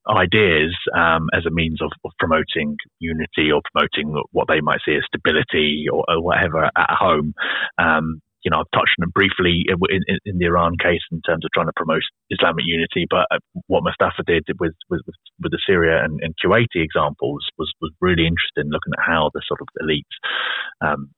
ideas 0.09 0.77
um, 0.97 1.29
as 1.35 1.47
a 1.47 1.51
means 1.51 1.81
of, 1.81 1.91
of, 2.05 2.13
promoting 2.19 2.77
unity 2.99 3.51
or 3.51 3.63
promoting 3.73 4.23
what 4.33 4.47
they 4.49 4.61
might 4.61 4.81
see 4.85 4.95
as 4.95 5.03
stability 5.07 5.87
or, 5.91 6.05
or 6.09 6.23
whatever 6.23 6.65
at 6.65 6.91
home. 6.91 7.33
Um, 7.79 8.21
you 8.45 8.51
know, 8.51 8.61
I've 8.61 8.71
touched 8.77 8.93
on 9.01 9.09
it 9.09 9.15
briefly 9.15 9.65
in, 9.67 9.79
in, 10.07 10.19
in, 10.27 10.39
the 10.39 10.45
Iran 10.45 10.77
case 10.77 11.01
in 11.11 11.23
terms 11.23 11.45
of 11.45 11.51
trying 11.55 11.67
to 11.67 11.73
promote 11.77 12.03
Islamic 12.29 12.65
unity, 12.67 13.07
but 13.09 13.27
uh, 13.33 13.39
what 13.67 13.83
Mustafa 13.83 14.23
did 14.27 14.45
with 14.61 14.75
with, 14.91 15.01
with 15.41 15.53
the 15.53 15.59
Syria 15.67 16.05
and, 16.05 16.21
and 16.23 16.35
Kuwaiti 16.37 16.85
examples 16.85 17.49
was 17.59 17.73
was 17.81 17.91
really 18.01 18.29
interesting, 18.29 18.71
looking 18.71 18.93
at 18.99 19.05
how 19.05 19.31
the 19.33 19.43
sort 19.49 19.61
of 19.61 19.69
elites 19.81 20.15
um, 20.87 21.11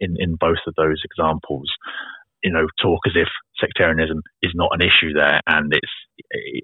in 0.00 0.16
in 0.18 0.34
both 0.34 0.58
of 0.66 0.74
those 0.76 1.00
examples, 1.04 1.70
you 2.42 2.50
know, 2.50 2.66
talk 2.82 3.06
as 3.06 3.14
if 3.14 3.28
sectarianism 3.60 4.20
is 4.42 4.52
not 4.54 4.74
an 4.74 4.82
issue 4.82 5.12
there, 5.14 5.40
and 5.46 5.72
it's 5.72 5.94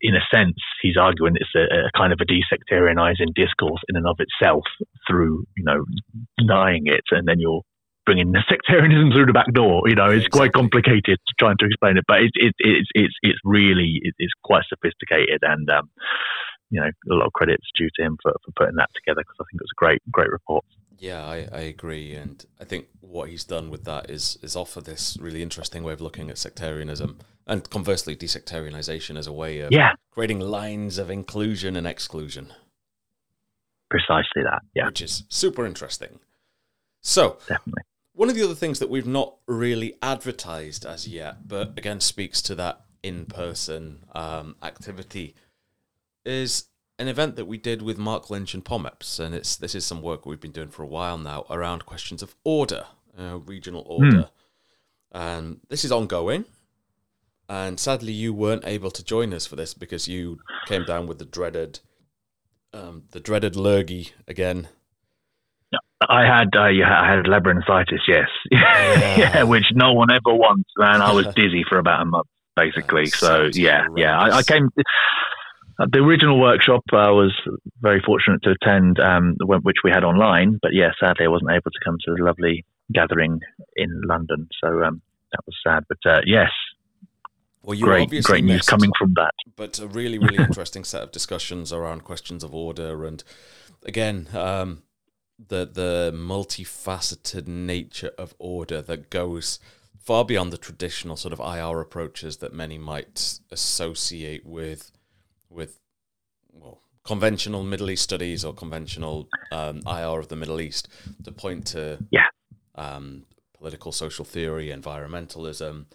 in 0.03 0.17
a 0.17 0.27
sense 0.35 0.59
he's 0.83 0.97
arguing 0.97 1.37
it's 1.37 1.55
a, 1.55 1.87
a 1.87 1.91
kind 1.97 2.13
of 2.13 2.19
a 2.21 2.27
desectarianizing 2.27 3.33
discourse 3.35 3.81
in 3.89 3.97
and 3.97 4.07
of 4.07 4.19
itself 4.19 4.65
through 5.09 5.45
you 5.57 5.63
know 5.63 5.85
denying 6.37 6.87
it, 6.87 7.05
and 7.13 7.29
then 7.29 7.39
you're 7.39 7.63
bringing 8.05 8.33
the 8.33 8.43
sectarianism 8.49 9.13
through 9.13 9.27
the 9.27 9.33
back 9.33 9.53
door. 9.53 9.89
You 9.89 9.95
know, 9.95 10.07
it's 10.07 10.27
exactly. 10.27 10.39
quite 10.39 10.53
complicated 10.53 11.19
trying 11.39 11.57
to 11.59 11.67
explain 11.67 11.97
it, 11.97 12.05
but 12.07 12.23
it's 12.23 12.33
it, 12.35 12.55
it's 12.59 12.89
it's 12.95 13.15
it's 13.23 13.39
really 13.45 14.01
it's 14.19 14.33
quite 14.43 14.65
sophisticated, 14.69 15.41
and 15.43 15.69
um, 15.71 15.91
you 16.71 16.81
know, 16.81 16.87
a 16.87 17.15
lot 17.15 17.27
of 17.27 17.33
credits 17.33 17.65
due 17.77 17.89
to 17.97 18.03
him 18.03 18.17
for, 18.23 18.33
for 18.45 18.53
putting 18.57 18.77
that 18.77 18.91
together 18.95 19.23
because 19.23 19.37
I 19.41 19.45
think 19.51 19.61
it 19.61 19.65
was 19.65 19.75
a 19.77 19.81
great 19.81 20.03
great 20.11 20.31
report. 20.31 20.65
Yeah, 20.99 21.25
I, 21.25 21.49
I 21.53 21.61
agree, 21.61 22.15
and 22.15 22.45
I 22.61 22.65
think 22.65 22.87
what 23.01 23.29
he's 23.29 23.45
done 23.45 23.71
with 23.71 23.85
that 23.85 24.11
is 24.11 24.39
is 24.43 24.57
offer 24.57 24.81
this 24.81 25.17
really 25.21 25.43
interesting 25.43 25.83
way 25.83 25.93
of 25.93 26.01
looking 26.01 26.31
at 26.31 26.39
sectarianism, 26.39 27.19
and 27.47 27.69
conversely, 27.71 28.17
desectarianization 28.17 29.19
as 29.19 29.27
a 29.27 29.33
way 29.33 29.61
of 29.61 29.73
yeah. 29.73 29.93
creating 30.11 30.41
lines 30.41 30.99
of 30.99 31.11
inclusion 31.11 31.77
and 31.77 31.87
exclusion. 31.87 32.53
Precisely 33.91 34.43
that, 34.43 34.63
yeah, 34.75 34.87
which 34.87 35.03
is 35.03 35.25
super 35.29 35.67
interesting. 35.67 36.21
So, 37.01 37.37
definitely 37.47 37.83
one 38.15 38.29
of 38.29 38.37
the 38.37 38.45
other 38.45 38.55
things 38.55 38.79
that 38.79 38.89
we've 38.89 39.07
not 39.07 39.37
really 39.47 39.97
advertised 40.01 40.87
as 40.87 41.07
yet, 41.07 41.47
but 41.47 41.77
again 41.77 42.01
speaks 42.01 42.41
to 42.43 42.55
that 42.55 42.81
in 43.03 43.27
person 43.27 44.05
um, 44.15 44.57
activity, 44.63 45.35
is 46.25 46.67
an 46.99 47.09
event 47.09 47.37
that 47.37 47.45
we 47.47 47.59
did 47.59 47.83
with 47.83 47.99
Marc 47.99 48.31
Lynch 48.31 48.55
and 48.55 48.65
POMEPS. 48.65 49.19
And 49.19 49.35
it's 49.35 49.57
this 49.57 49.75
is 49.75 49.85
some 49.85 50.01
work 50.01 50.25
we've 50.25 50.41
been 50.41 50.53
doing 50.53 50.69
for 50.69 50.83
a 50.83 50.87
while 50.87 51.19
now 51.19 51.45
around 51.51 51.87
questions 51.87 52.23
of 52.23 52.35
order, 52.45 52.87
uh, 53.19 53.39
regional 53.39 53.83
hmm. 53.83 54.05
order. 54.05 54.17
Mm. 54.17 54.31
And 55.13 55.61
this 55.69 55.85
is 55.85 55.93
ongoing. 55.93 56.45
And 57.49 57.79
sadly, 57.79 58.13
you 58.13 58.33
weren't 58.33 58.67
able 58.67 58.91
to 58.91 59.05
join 59.05 59.35
us 59.35 59.47
for 59.47 59.55
this 59.55 59.75
because 59.75 60.09
you 60.09 60.39
came 60.67 60.85
down 60.85 61.07
with 61.07 61.19
the 61.19 61.27
dreaded, 61.27 61.81
um, 62.73 63.03
the 63.11 63.21
dreaded 63.21 63.55
lurgy 63.55 64.13
again 64.27 64.69
I 66.09 66.23
had 66.27 66.55
uh, 66.57 66.63
I 66.63 67.17
had 67.17 67.25
labyrinthitis, 67.27 68.01
yes, 68.07 68.29
yeah. 68.51 69.19
yeah, 69.19 69.43
which 69.45 69.65
no 69.73 69.93
one 69.93 70.11
ever 70.11 70.35
wants, 70.35 70.71
man. 70.77 71.01
I 71.01 71.13
was 71.13 71.27
dizzy 71.35 71.65
for 71.69 71.79
about 71.79 72.03
a 72.03 72.05
month, 72.05 72.27
basically. 72.57 73.07
so 73.07 73.49
yeah, 73.53 73.87
yeah, 73.97 74.19
I, 74.19 74.39
I 74.39 74.43
came. 74.43 74.71
The 75.79 75.99
original 75.99 76.41
workshop 76.41 76.83
I 76.93 77.09
uh, 77.09 77.13
was 77.13 77.35
very 77.81 78.01
fortunate 78.07 78.43
to 78.45 78.55
attend, 78.61 79.01
um, 79.01 79.37
which 79.41 79.79
we 79.83 79.91
had 79.91 80.05
online. 80.05 80.59
But 80.63 80.73
yeah, 80.73 80.91
sadly, 81.01 81.25
I 81.25 81.29
wasn't 81.29 81.51
able 81.51 81.71
to 81.71 81.81
come 81.85 81.97
to 82.05 82.15
the 82.17 82.23
lovely 82.23 82.65
gathering 82.93 83.41
in 83.75 84.03
London. 84.07 84.49
So 84.63 84.85
um, 84.85 85.03
that 85.33 85.41
was 85.47 85.57
sad. 85.67 85.83
But 85.89 85.99
uh, 86.09 86.21
yes, 86.27 86.51
well, 87.65 87.75
you 87.75 87.85
great, 87.85 88.11
great 88.23 88.45
news 88.45 88.59
missed, 88.59 88.69
coming 88.69 88.91
from 88.99 89.15
that. 89.15 89.33
But 89.57 89.79
a 89.79 89.87
really, 89.87 90.19
really 90.19 90.37
interesting 90.45 90.85
set 90.85 91.03
of 91.03 91.13
discussions 91.13 91.73
around 91.73 92.05
questions 92.05 92.45
of 92.45 92.55
order, 92.55 93.07
and 93.07 93.25
again, 93.85 94.29
um, 94.35 94.83
the 95.39 95.65
the 95.67 96.13
multifaceted 96.15 97.47
nature 97.47 98.13
of 98.19 98.35
order 98.39 98.81
that 98.83 99.11
goes 99.11 99.59
far 99.99 100.25
beyond 100.25 100.53
the 100.53 100.59
traditional 100.59 101.17
sort 101.17 101.33
of 101.33 101.41
IR 101.41 101.81
approaches 101.81 102.37
that 102.39 102.53
many 102.53 102.79
might 102.79 103.41
associate 103.51 104.45
with 104.45 104.93
with 105.49 105.81
well 106.53 106.81
conventional 107.05 107.63
Middle 107.63 107.91
East 107.91 108.03
studies 108.03 108.45
or 108.45 108.55
conventional 108.55 109.29
um, 109.53 109.83
IR 109.87 110.19
of 110.19 110.29
the 110.29 110.37
Middle 110.37 110.61
East 110.61 110.89
to 111.25 111.33
point 111.33 111.67
to 111.69 111.99
yeah. 112.11 112.27
um, 112.75 113.25
political 113.59 113.93
social 113.93 114.25
theory, 114.25 114.69
environmentalism, 114.69 115.87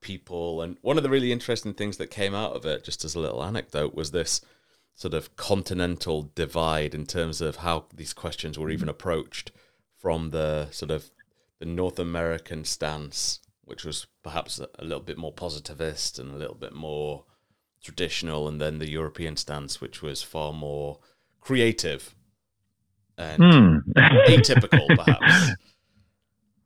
people, 0.00 0.60
and 0.60 0.76
one 0.82 0.98
of 0.98 1.02
the 1.02 1.10
really 1.10 1.32
interesting 1.32 1.72
things 1.72 1.96
that 1.96 2.10
came 2.10 2.34
out 2.34 2.52
of 2.52 2.66
it, 2.66 2.84
just 2.84 3.04
as 3.04 3.14
a 3.14 3.20
little 3.20 3.42
anecdote, 3.42 3.94
was 3.94 4.10
this 4.10 4.42
sort 4.98 5.14
of 5.14 5.36
continental 5.36 6.32
divide 6.34 6.92
in 6.92 7.06
terms 7.06 7.40
of 7.40 7.56
how 7.56 7.84
these 7.94 8.12
questions 8.12 8.58
were 8.58 8.68
even 8.68 8.88
approached 8.88 9.52
from 9.96 10.30
the 10.30 10.66
sort 10.72 10.90
of 10.90 11.12
the 11.60 11.66
North 11.66 12.00
American 12.00 12.64
stance, 12.64 13.38
which 13.64 13.84
was 13.84 14.08
perhaps 14.24 14.58
a, 14.58 14.84
little 14.84 15.02
bit 15.02 15.16
more 15.16 15.32
positivist 15.32 16.18
and 16.18 16.32
a 16.32 16.36
little 16.36 16.56
bit 16.56 16.72
more 16.72 17.22
traditional, 17.80 18.48
and 18.48 18.60
then 18.60 18.80
the 18.80 18.90
European 18.90 19.36
stance, 19.36 19.80
which 19.80 20.02
was 20.02 20.20
far 20.20 20.52
more 20.52 20.98
creative 21.40 22.16
and 23.16 23.40
mm. 23.40 23.82
atypical, 23.96 24.84
perhaps. 25.04 25.52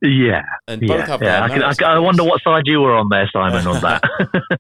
Yeah, 0.01 0.43
and 0.67 0.81
both 0.81 1.01
yeah, 1.01 1.07
have 1.07 1.23
yeah. 1.23 1.45
I, 1.45 1.49
can, 1.51 1.63
I, 1.63 1.97
I, 1.97 1.99
wonder 1.99 2.25
what 2.25 2.41
side 2.43 2.63
you 2.65 2.81
were 2.81 2.97
on 2.97 3.11
there, 3.11 3.29
Simon, 3.31 3.67
on 3.67 3.83
that. 3.83 4.03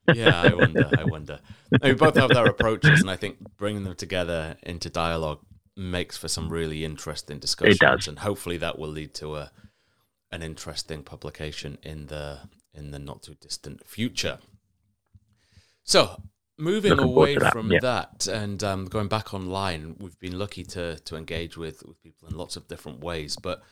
yeah, 0.14 0.42
I 0.42 0.54
wonder. 0.54 0.90
I 0.98 1.04
wonder. 1.04 1.40
Mean, 1.82 1.96
both 1.96 2.16
have 2.16 2.30
their 2.30 2.46
approaches, 2.46 3.00
and 3.00 3.10
I 3.10 3.16
think 3.16 3.38
bringing 3.56 3.84
them 3.84 3.94
together 3.94 4.56
into 4.62 4.90
dialogue 4.90 5.40
makes 5.76 6.16
for 6.16 6.28
some 6.28 6.50
really 6.50 6.84
interesting 6.84 7.38
discussions. 7.38 7.76
It 7.76 7.80
does, 7.80 8.08
and 8.08 8.18
hopefully 8.18 8.58
that 8.58 8.78
will 8.78 8.90
lead 8.90 9.14
to 9.14 9.36
a 9.36 9.50
an 10.30 10.42
interesting 10.42 11.02
publication 11.02 11.78
in 11.82 12.06
the 12.06 12.40
in 12.74 12.90
the 12.90 12.98
not 12.98 13.22
too 13.22 13.34
distant 13.34 13.86
future. 13.86 14.38
So, 15.84 16.22
moving 16.58 16.92
Looking 16.92 17.06
away 17.06 17.36
that. 17.36 17.52
from 17.52 17.70
yeah. 17.70 17.80
that 17.82 18.26
and 18.26 18.62
um, 18.64 18.86
going 18.86 19.08
back 19.08 19.34
online, 19.34 19.96
we've 19.98 20.18
been 20.18 20.38
lucky 20.38 20.64
to 20.64 20.98
to 20.98 21.16
engage 21.16 21.56
with 21.56 21.84
with 21.86 22.02
people 22.02 22.28
in 22.28 22.36
lots 22.36 22.56
of 22.56 22.68
different 22.68 23.00
ways, 23.00 23.36
but 23.36 23.62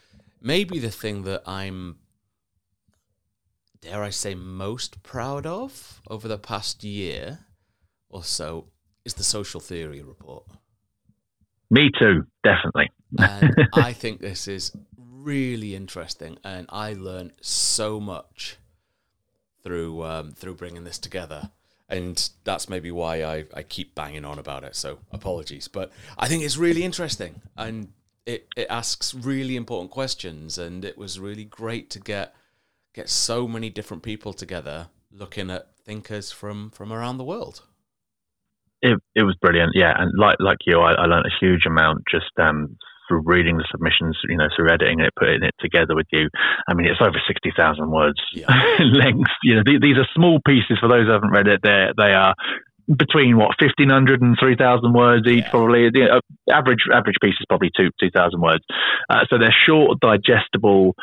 maybe 0.40 0.78
the 0.78 0.90
thing 0.90 1.22
that 1.22 1.42
I'm, 1.46 1.96
dare 3.80 4.02
I 4.02 4.10
say, 4.10 4.34
most 4.34 5.02
proud 5.02 5.46
of 5.46 6.00
over 6.08 6.28
the 6.28 6.38
past 6.38 6.84
year 6.84 7.40
or 8.10 8.22
so 8.24 8.66
is 9.04 9.14
the 9.14 9.24
social 9.24 9.60
theory 9.60 10.02
report. 10.02 10.44
Me 11.70 11.90
too, 11.98 12.26
definitely. 12.42 12.90
and 13.18 13.68
I 13.72 13.92
think 13.92 14.20
this 14.20 14.48
is 14.48 14.72
really 14.96 15.74
interesting, 15.74 16.38
and 16.44 16.66
I 16.68 16.92
learned 16.94 17.32
so 17.40 18.00
much 18.00 18.56
through 19.62 20.04
um, 20.04 20.32
through 20.32 20.54
bringing 20.54 20.84
this 20.84 20.98
together. 20.98 21.50
And 21.88 22.30
that's 22.44 22.68
maybe 22.68 22.92
why 22.92 23.24
I, 23.24 23.44
I 23.52 23.64
keep 23.64 23.96
banging 23.96 24.24
on 24.24 24.38
about 24.38 24.62
it. 24.62 24.76
So 24.76 25.00
apologies, 25.10 25.66
but 25.66 25.90
I 26.16 26.28
think 26.28 26.44
it's 26.44 26.56
really 26.56 26.84
interesting, 26.84 27.42
and 27.56 27.92
it, 28.26 28.46
it 28.56 28.68
asks 28.70 29.12
really 29.12 29.56
important 29.56 29.90
questions, 29.90 30.56
and 30.56 30.84
it 30.84 30.96
was 30.96 31.18
really 31.18 31.44
great 31.44 31.90
to 31.90 32.00
get 32.00 32.34
get 32.92 33.08
so 33.08 33.46
many 33.48 33.70
different 33.70 34.02
people 34.02 34.32
together 34.32 34.88
looking 35.12 35.50
at 35.50 35.68
thinkers 35.84 36.30
from 36.30 36.70
from 36.70 36.92
around 36.92 37.18
the 37.18 37.24
world. 37.24 37.62
It 38.82 38.98
it 39.14 39.22
was 39.22 39.36
brilliant, 39.40 39.72
yeah, 39.74 39.92
and 39.96 40.12
like 40.16 40.36
like 40.40 40.58
you, 40.66 40.80
I, 40.80 40.92
I 40.92 41.06
learned 41.06 41.26
a 41.26 41.44
huge 41.44 41.66
amount 41.66 42.04
just 42.10 42.30
um, 42.40 42.76
through 43.08 43.22
reading 43.24 43.58
the 43.58 43.66
submissions, 43.70 44.16
you 44.28 44.36
know, 44.36 44.48
through 44.54 44.70
editing 44.70 45.00
it, 45.00 45.12
putting 45.18 45.42
it 45.42 45.54
together 45.60 45.94
with 45.94 46.06
you. 46.12 46.28
I 46.68 46.74
mean, 46.74 46.86
it's 46.86 47.00
over 47.00 47.20
sixty 47.26 47.52
thousand 47.54 47.90
words 47.90 48.20
yeah. 48.32 48.46
length. 48.80 49.30
You 49.42 49.56
know, 49.56 49.62
th- 49.62 49.80
these 49.82 49.96
are 49.98 50.06
small 50.14 50.40
pieces 50.46 50.78
for 50.80 50.88
those 50.88 51.06
who 51.06 51.12
haven't 51.12 51.32
read 51.32 51.48
it. 51.48 51.60
They 51.62 51.88
they 51.96 52.12
are 52.12 52.34
between 52.96 53.36
what 53.36 53.54
1500 53.60 54.20
and 54.20 54.36
3000 54.40 54.92
words 54.92 55.26
each 55.28 55.44
yeah. 55.44 55.50
probably 55.50 55.90
you 55.94 56.06
know, 56.06 56.20
average 56.50 56.80
average 56.92 57.16
piece 57.22 57.34
is 57.38 57.46
probably 57.48 57.70
2 57.76 57.90
2000 58.00 58.40
words 58.40 58.64
uh, 59.08 59.20
so 59.28 59.38
they're 59.38 59.54
short 59.64 60.00
digestible 60.00 60.94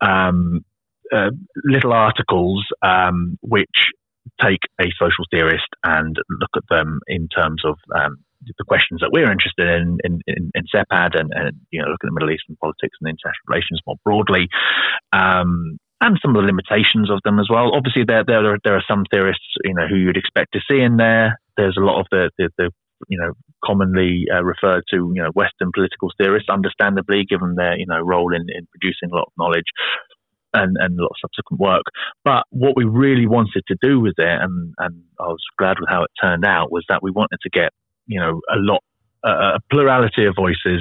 um, 0.00 0.64
uh, 1.14 1.30
little 1.64 1.92
articles 1.92 2.66
um, 2.82 3.38
which 3.42 3.92
take 4.40 4.60
a 4.80 4.86
social 4.98 5.24
theorist 5.30 5.68
and 5.84 6.16
look 6.40 6.50
at 6.56 6.64
them 6.70 7.00
in 7.06 7.28
terms 7.28 7.62
of 7.64 7.76
um, 7.98 8.16
the 8.42 8.64
questions 8.64 9.00
that 9.00 9.10
we're 9.12 9.30
interested 9.30 9.68
in 9.68 9.98
in, 10.04 10.20
in, 10.26 10.50
in 10.54 10.62
SEPAD 10.74 11.18
and, 11.18 11.30
and, 11.34 11.56
you 11.70 11.80
know 11.80 11.88
look 11.88 12.00
at 12.02 12.08
the 12.08 12.12
Middle 12.12 12.30
Eastern 12.30 12.56
politics 12.60 12.96
and 13.00 13.08
international 13.08 13.48
relations 13.48 13.80
more 13.86 13.96
broadly 14.04 14.48
um, 15.12 15.78
and 16.00 16.18
some 16.20 16.36
of 16.36 16.42
the 16.42 16.46
limitations 16.46 17.10
of 17.10 17.20
them 17.24 17.38
as 17.40 17.48
well. 17.50 17.72
Obviously, 17.74 18.04
there 18.06 18.24
there 18.24 18.44
are, 18.52 18.58
there 18.64 18.76
are 18.76 18.84
some 18.88 19.04
theorists 19.10 19.46
you 19.64 19.74
know 19.74 19.86
who 19.88 19.96
you'd 19.96 20.16
expect 20.16 20.52
to 20.52 20.60
see 20.70 20.80
in 20.80 20.96
there. 20.96 21.40
There's 21.56 21.76
a 21.78 21.84
lot 21.84 22.00
of 22.00 22.06
the 22.10 22.30
the, 22.38 22.50
the 22.58 22.70
you 23.08 23.18
know 23.18 23.32
commonly 23.64 24.24
uh, 24.32 24.44
referred 24.44 24.84
to 24.90 25.12
you 25.14 25.22
know 25.22 25.30
Western 25.34 25.70
political 25.72 26.10
theorists, 26.18 26.50
understandably 26.50 27.24
given 27.24 27.54
their 27.56 27.78
you 27.78 27.86
know 27.86 28.00
role 28.00 28.34
in, 28.34 28.42
in 28.48 28.66
producing 28.72 29.10
a 29.12 29.16
lot 29.16 29.28
of 29.28 29.32
knowledge. 29.38 29.68
And, 30.56 30.76
and 30.80 30.98
a 30.98 31.02
lot 31.02 31.10
of 31.10 31.16
subsequent 31.20 31.60
work. 31.60 31.84
But 32.24 32.44
what 32.50 32.74
we 32.76 32.84
really 32.84 33.26
wanted 33.26 33.62
to 33.68 33.76
do 33.82 34.00
with 34.00 34.14
it, 34.16 34.38
and, 34.42 34.74
and 34.78 35.02
I 35.20 35.28
was 35.28 35.44
glad 35.58 35.76
with 35.78 35.88
how 35.88 36.02
it 36.02 36.10
turned 36.20 36.44
out, 36.44 36.72
was 36.72 36.84
that 36.88 37.02
we 37.02 37.10
wanted 37.10 37.38
to 37.42 37.50
get, 37.50 37.70
you 38.06 38.18
know, 38.18 38.40
a 38.50 38.56
lot, 38.56 38.82
uh, 39.22 39.56
a 39.56 39.60
plurality 39.70 40.24
of 40.24 40.34
voices 40.34 40.80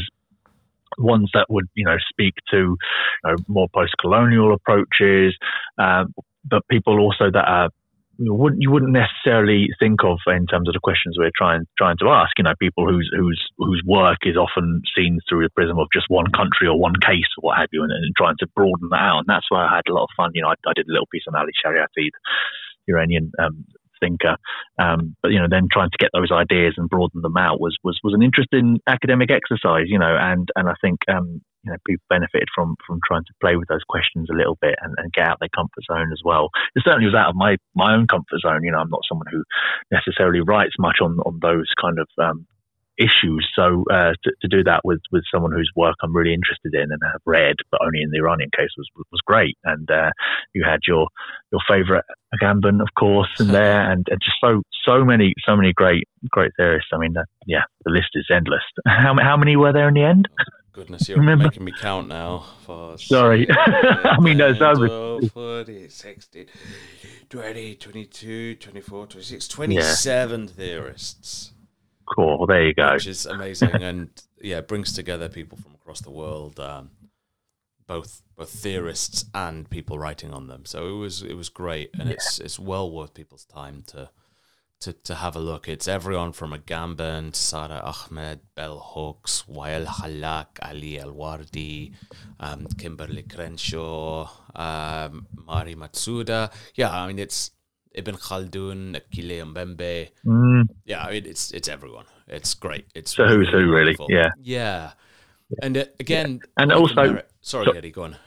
ones 0.97 1.29
that 1.33 1.45
would 1.49 1.65
you 1.75 1.85
know 1.85 1.97
speak 2.09 2.35
to 2.49 2.57
you 2.57 2.77
know, 3.25 3.35
more 3.47 3.67
post-colonial 3.73 4.53
approaches, 4.53 5.35
uh, 5.77 6.05
but 6.49 6.61
people 6.69 6.99
also 6.99 7.29
that 7.31 7.45
are 7.45 7.69
wouldn't 8.19 8.62
you 8.62 8.71
wouldn't 8.71 8.91
necessarily 8.91 9.67
think 9.80 10.04
of 10.04 10.19
in 10.28 10.45
terms 10.47 10.67
of 10.67 10.73
the 10.73 10.84
questions 10.84 11.17
we're 11.17 11.36
trying 11.36 11.65
trying 11.78 11.97
to 11.97 12.10
ask. 12.10 12.32
You 12.38 12.43
know, 12.43 12.54
people 12.60 12.88
whose 12.88 13.10
whose 13.15 13.41
whose 13.58 13.82
work 13.86 14.19
is 14.23 14.38
often 14.38 14.82
seen 14.95 15.19
through 15.28 15.43
the 15.43 15.56
prism 15.56 15.80
of 15.80 15.88
just 15.93 16.06
one 16.10 16.32
country 16.32 16.67
or 16.67 16.80
one 16.80 16.95
case 17.01 17.30
or 17.38 17.49
what 17.49 17.58
have 17.58 17.69
you, 17.71 17.84
and, 17.84 17.91
and 17.91 18.15
trying 18.17 18.36
to 18.39 18.47
broaden 18.56 18.89
that 18.91 19.01
out. 19.01 19.19
And 19.19 19.28
that's 19.28 19.49
why 19.49 19.65
I 19.65 19.75
had 19.75 19.88
a 19.89 19.93
lot 19.93 20.04
of 20.04 20.15
fun. 20.17 20.32
You 20.34 20.43
know, 20.43 20.49
I, 20.49 20.56
I 20.67 20.73
did 20.75 20.88
a 20.88 20.91
little 20.91 21.10
piece 21.12 21.23
on 21.28 21.36
Ali 21.36 21.51
Shariati, 21.65 22.10
Iranian 22.88 23.32
um, 23.39 23.65
thinker. 23.99 24.38
Um, 24.80 25.15
but 25.21 25.32
you 25.32 25.39
know, 25.39 25.47
then 25.49 25.67
trying 25.71 25.89
to 25.91 25.97
get 25.97 26.12
those 26.13 26.32
ideas 26.32 26.75
and 26.78 26.89
broaden 26.89 27.21
them 27.21 27.38
out 27.38 27.60
was 27.60 27.78
was 27.84 27.99
was 28.04 28.13
an 28.13 28.23
interesting 28.23 28.80
academic 28.88 29.32
exercise. 29.32 29.86
You 29.88 29.99
know, 29.99 30.15
and 30.19 30.49
and 30.56 30.69
I 30.69 30.73
think 30.82 30.99
um, 31.12 31.41
you 31.65 31.71
know 31.71 31.78
people 31.86 32.06
benefited 32.10 32.47
from 32.54 32.75
from 32.86 32.99
trying 33.06 33.25
to 33.25 33.34
play 33.41 33.56
with 33.56 33.67
those 33.67 33.84
questions 33.89 34.30
a 34.30 34.38
little 34.38 34.58
bit 34.62 34.75
and, 34.82 34.93
and 34.97 35.12
get 35.12 35.28
out 35.28 35.38
their 35.39 35.49
comfort 35.49 35.84
zone 35.89 36.12
as 36.12 36.21
well. 36.23 36.49
It 36.75 36.84
certainly 36.86 37.06
was 37.06 37.15
out 37.15 37.30
of 37.30 37.36
my 37.36 37.58
my 37.75 37.93
own 37.93 38.08
comfort 38.08 38.39
zone. 38.41 38.63
You 38.63 38.71
know, 38.71 38.80
I'm 38.80 38.89
not 38.89 39.08
someone 39.08 39.28
who 39.32 39.43
necessarily 39.91 40.41
writes 40.41 40.75
much 40.80 40.97
on 41.01 41.17
on 41.25 41.39
those 41.41 41.71
kind 41.82 41.99
of 41.99 42.08
um, 42.21 42.47
issues. 42.97 43.47
So 43.56 43.84
uh, 43.91 44.13
to, 44.23 44.32
to, 44.41 44.47
do 44.47 44.63
that 44.63 44.82
with, 44.84 45.01
with 45.12 45.23
someone 45.32 45.51
whose 45.51 45.71
work 45.75 45.95
I'm 46.01 46.15
really 46.15 46.34
interested 46.34 46.73
in 46.73 46.91
and 46.91 47.01
have 47.04 47.21
read, 47.25 47.56
but 47.71 47.82
only 47.84 48.01
in 48.01 48.10
the 48.12 48.17
Iranian 48.17 48.49
case, 48.58 48.69
was 48.78 48.88
was 49.12 49.21
great. 49.25 49.58
And 49.63 49.89
uh, 49.89 50.12
you 50.54 50.63
had 50.63 50.80
your 50.88 51.08
your 51.51 51.62
favourite 51.67 52.06
Agamben, 52.34 52.82
of 52.82 52.89
course, 52.97 53.30
in 53.39 53.47
there, 53.51 53.91
and, 53.91 54.06
and, 54.10 54.21
just 54.23 54.38
so 54.41 54.62
so 54.86 55.04
many 55.04 55.34
so 55.47 55.56
many 55.56 55.73
great 55.73 56.08
great 56.30 56.51
theorists. 56.58 56.89
I 56.93 56.97
mean, 56.97 57.15
uh, 57.17 57.23
yeah, 57.45 57.63
the 57.84 57.91
list 57.91 58.10
is 58.13 58.28
endless. 58.34 58.63
How 58.88 59.15
how 59.21 59.38
many 59.38 59.56
were 59.56 59.73
there 59.73 59.88
in 59.88 59.93
the 59.93 60.04
end? 60.04 60.28
Goodness, 60.75 61.07
you're 61.07 61.19
Remember? 61.19 61.45
making 61.45 61.63
me 61.63 61.71
count 61.79 62.09
now. 62.09 62.43
For 62.65 62.97
Sorry. 62.97 63.47
I 63.49 64.19
mean, 64.19 64.35
no, 64.35 64.53
so 64.53 64.73
12, 64.75 65.31
40, 65.31 65.88
16, 65.88 66.45
20, 67.29 67.75
22, 67.75 68.55
24, 68.55 69.07
26, 69.07 69.47
27 69.47 70.41
yeah. 70.41 70.47
theorists. 70.47 71.53
Cool. 72.13 72.45
There 72.45 72.67
you 72.67 72.73
go. 72.73 72.91
Which 72.91 73.07
is 73.07 73.25
amazing, 73.25 73.69
and 73.81 74.09
yeah, 74.41 74.59
brings 74.59 74.91
together 74.91 75.29
people 75.29 75.57
from 75.57 75.75
across 75.75 76.01
the 76.01 76.11
world, 76.11 76.59
um, 76.59 76.91
both 77.88 78.21
both 78.35 78.49
theorists 78.49 79.23
and 79.33 79.69
people 79.69 79.97
writing 79.97 80.33
on 80.33 80.47
them. 80.47 80.65
So 80.65 80.89
it 80.89 80.99
was 80.99 81.21
it 81.21 81.35
was 81.35 81.47
great, 81.47 81.91
and 81.93 82.09
yeah. 82.09 82.15
it's 82.15 82.38
it's 82.39 82.59
well 82.59 82.91
worth 82.91 83.13
people's 83.13 83.45
time 83.45 83.85
to 83.88 84.09
to 84.81 84.93
to 84.93 85.15
have 85.15 85.35
a 85.35 85.39
look. 85.39 85.67
It's 85.67 85.88
everyone 85.88 86.31
from 86.31 86.53
Agamben, 86.53 87.35
Sara 87.35 87.81
Ahmed, 87.83 88.39
Bell 88.55 88.79
Hooks, 88.79 89.43
Wael 89.47 89.85
Hallaq, 89.85 90.47
Ali 90.61 90.97
Alwardi, 90.97 91.93
um, 92.39 92.67
Kimberly 92.77 93.23
Crenshaw, 93.23 94.29
um, 94.55 95.27
Mari 95.45 95.75
Matsuda. 95.75 96.51
Yeah, 96.75 96.91
I 96.91 97.07
mean 97.07 97.19
it's 97.19 97.51
Ibn 97.95 98.15
Khaldun, 98.15 98.95
Achille 98.95 99.45
Mbembe. 99.45 100.09
Mm. 100.25 100.67
Yeah, 100.85 101.03
I 101.03 101.11
mean, 101.11 101.25
it's 101.25 101.51
it's 101.51 101.69
everyone. 101.69 102.05
It's 102.27 102.53
great. 102.53 102.85
It's 102.93 103.15
so 103.15 103.25
who's 103.25 103.49
who, 103.49 103.71
really? 103.71 103.95
Yeah. 104.09 104.31
Yeah. 104.41 104.91
And 105.61 105.77
uh, 105.77 105.85
again, 105.99 106.39
yeah. 106.41 106.63
and 106.63 106.73
also, 106.73 107.21
sorry, 107.41 107.65
so, 107.65 107.71
Eddie, 107.71 107.91
go 107.91 108.03
on. 108.03 108.17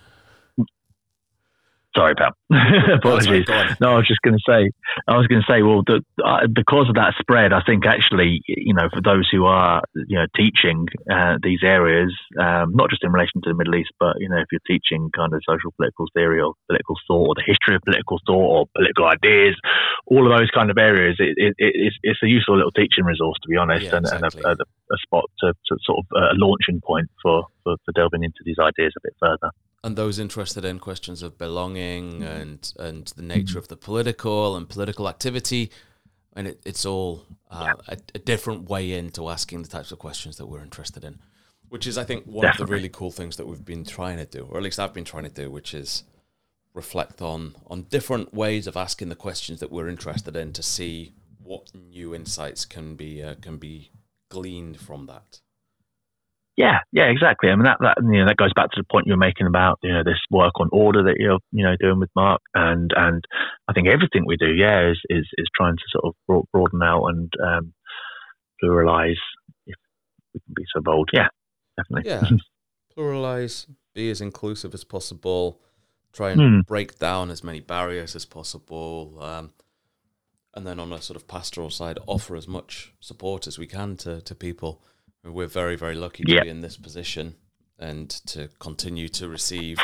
Sorry, 1.96 2.14
pal. 2.14 2.36
Apologies. 2.94 3.46
no, 3.80 3.92
I 3.92 3.96
was 3.96 4.06
just 4.06 4.20
going 4.20 4.36
to 4.36 4.44
say, 4.44 4.70
I 5.08 5.16
was 5.16 5.26
going 5.26 5.40
to 5.40 5.48
say, 5.48 5.62
well, 5.62 5.82
the, 5.86 6.04
uh, 6.22 6.46
because 6.46 6.88
of 6.88 6.94
that 6.96 7.14
spread, 7.18 7.52
I 7.52 7.62
think 7.64 7.86
actually, 7.86 8.40
you 8.46 8.74
know, 8.74 8.88
for 8.92 9.00
those 9.00 9.26
who 9.32 9.46
are, 9.46 9.82
you 9.94 10.18
know, 10.18 10.26
teaching 10.36 10.86
uh, 11.10 11.40
these 11.42 11.60
areas, 11.64 12.12
um, 12.38 12.76
not 12.76 12.90
just 12.90 13.02
in 13.02 13.10
relation 13.10 13.40
to 13.42 13.50
the 13.50 13.56
Middle 13.56 13.74
East, 13.74 13.90
but 13.98 14.20
you 14.20 14.28
know, 14.28 14.36
if 14.36 14.52
you're 14.52 14.68
teaching 14.68 15.10
kind 15.16 15.32
of 15.32 15.40
social 15.48 15.72
political 15.76 16.06
theory 16.12 16.40
or 16.40 16.52
political 16.68 16.96
thought 17.08 17.32
or 17.32 17.34
the 17.34 17.46
history 17.46 17.74
of 17.74 17.82
political 17.82 18.20
thought 18.26 18.48
or 18.52 18.66
political 18.76 19.08
ideas, 19.08 19.56
all 20.06 20.28
of 20.28 20.38
those 20.38 20.50
kind 20.52 20.70
of 20.70 20.76
areas, 20.76 21.16
it, 21.18 21.34
it, 21.36 21.54
it's, 21.58 21.96
it's, 22.02 22.22
a 22.22 22.28
useful 22.28 22.56
little 22.56 22.72
teaching 22.72 23.04
resource, 23.04 23.38
to 23.42 23.48
be 23.48 23.56
honest, 23.56 23.86
yeah, 23.86 23.96
and, 23.96 24.04
exactly. 24.04 24.42
and 24.44 24.60
a, 24.60 24.62
a, 24.62 24.94
a, 24.94 24.98
spot 25.02 25.24
to, 25.40 25.54
to 25.66 25.76
sort 25.82 25.98
of 26.00 26.06
uh, 26.14 26.34
a 26.34 26.36
launching 26.36 26.80
point 26.84 27.08
for, 27.22 27.46
for, 27.64 27.76
for 27.84 27.92
delving 27.92 28.24
into 28.24 28.42
these 28.44 28.58
ideas 28.60 28.92
a 28.96 29.00
bit 29.02 29.14
further 29.20 29.50
and 29.84 29.96
those 29.96 30.18
interested 30.18 30.64
in 30.64 30.78
questions 30.78 31.22
of 31.22 31.38
belonging 31.38 32.22
and 32.22 32.72
and 32.78 33.12
the 33.16 33.22
nature 33.22 33.58
of 33.58 33.68
the 33.68 33.76
political 33.76 34.56
and 34.56 34.68
political 34.68 35.08
activity 35.08 35.70
and 36.38 36.46
it, 36.46 36.60
it's 36.64 36.86
all 36.86 37.26
uh, 37.50 37.74
a, 37.88 37.96
a, 38.14 38.18
different 38.20 38.68
way 38.68 38.92
into 38.92 39.28
asking 39.28 39.62
the 39.62 39.68
types 39.68 39.90
of 39.90 39.98
questions 39.98 40.36
that 40.36 40.46
we're 40.46 40.62
interested 40.62 41.02
in, 41.02 41.18
which 41.68 41.84
is, 41.84 41.98
I 41.98 42.04
think, 42.04 42.26
one 42.26 42.42
Definitely. 42.42 42.62
of 42.62 42.68
the 42.68 42.74
really 42.74 42.88
cool 42.90 43.10
things 43.10 43.36
that 43.36 43.46
we've 43.46 43.64
been 43.64 43.84
trying 43.84 44.18
to 44.18 44.24
do, 44.24 44.46
or 44.48 44.56
at 44.56 44.62
least 44.62 44.78
I've 44.78 44.94
been 44.94 45.04
trying 45.04 45.24
to 45.24 45.30
do, 45.30 45.50
which 45.50 45.74
is 45.74 46.04
reflect 46.74 47.20
on 47.20 47.56
on 47.66 47.82
different 47.84 48.32
ways 48.32 48.68
of 48.68 48.76
asking 48.76 49.08
the 49.08 49.16
questions 49.16 49.58
that 49.58 49.72
we're 49.72 49.88
interested 49.88 50.36
in 50.36 50.52
to 50.52 50.62
see 50.62 51.12
what 51.42 51.74
new 51.74 52.14
insights 52.14 52.64
can 52.64 52.94
be 52.94 53.20
uh, 53.20 53.34
can 53.40 53.56
be 53.56 53.90
gleaned 54.28 54.78
from 54.78 55.06
that. 55.06 55.40
Yeah, 56.58 56.80
yeah, 56.90 57.04
exactly. 57.04 57.50
I 57.50 57.54
mean 57.54 57.66
that 57.66 57.78
that 57.80 57.98
you 58.02 58.18
know 58.18 58.26
that 58.26 58.36
goes 58.36 58.52
back 58.52 58.72
to 58.72 58.80
the 58.80 58.86
point 58.90 59.06
you 59.06 59.12
were 59.12 59.16
making 59.16 59.46
about 59.46 59.78
you 59.80 59.92
know 59.92 60.02
this 60.02 60.18
work 60.28 60.54
on 60.58 60.68
order 60.72 61.04
that 61.04 61.14
you're 61.16 61.38
you 61.52 61.64
know 61.64 61.76
doing 61.78 62.00
with 62.00 62.10
Marc, 62.16 62.42
and 62.52 62.90
and 62.96 63.24
I 63.68 63.72
think 63.72 63.86
everything 63.86 64.24
we 64.26 64.36
do, 64.36 64.52
yeah, 64.52 64.90
is 64.90 64.98
is, 65.08 65.24
is 65.38 65.46
trying 65.56 65.76
to 65.76 65.82
sort 65.92 66.16
of 66.28 66.46
broaden 66.52 66.82
out 66.82 67.04
and 67.06 67.32
um, 67.40 67.72
pluralize, 68.60 69.22
if 69.68 69.76
we 70.34 70.40
can 70.40 70.54
be 70.56 70.64
so 70.74 70.80
bold. 70.80 71.10
Yeah, 71.12 71.28
definitely. 71.76 72.10
Yeah, 72.10 72.22
pluralize, 72.98 73.68
be 73.94 74.10
as 74.10 74.20
inclusive 74.20 74.74
as 74.74 74.82
possible, 74.82 75.60
try 76.12 76.32
and 76.32 76.40
mm. 76.40 76.66
break 76.66 76.98
down 76.98 77.30
as 77.30 77.44
many 77.44 77.60
barriers 77.60 78.16
as 78.16 78.24
possible. 78.24 79.16
Um, 79.20 79.52
and 80.54 80.66
then 80.66 80.80
on 80.80 80.92
a 80.92 81.00
sort 81.00 81.16
of 81.16 81.28
pastoral 81.28 81.70
side, 81.70 81.98
offer 82.08 82.34
as 82.34 82.48
much 82.48 82.92
support 82.98 83.46
as 83.46 83.60
we 83.60 83.66
can 83.68 83.96
to, 83.98 84.20
to 84.22 84.34
people. 84.34 84.82
We're 85.24 85.46
very, 85.46 85.76
very 85.76 85.94
lucky 85.94 86.24
to 86.24 86.40
be 86.40 86.48
in 86.48 86.60
this 86.60 86.76
position 86.76 87.34
and 87.78 88.08
to 88.26 88.48
continue 88.58 89.08
to 89.08 89.28
receive 89.28 89.78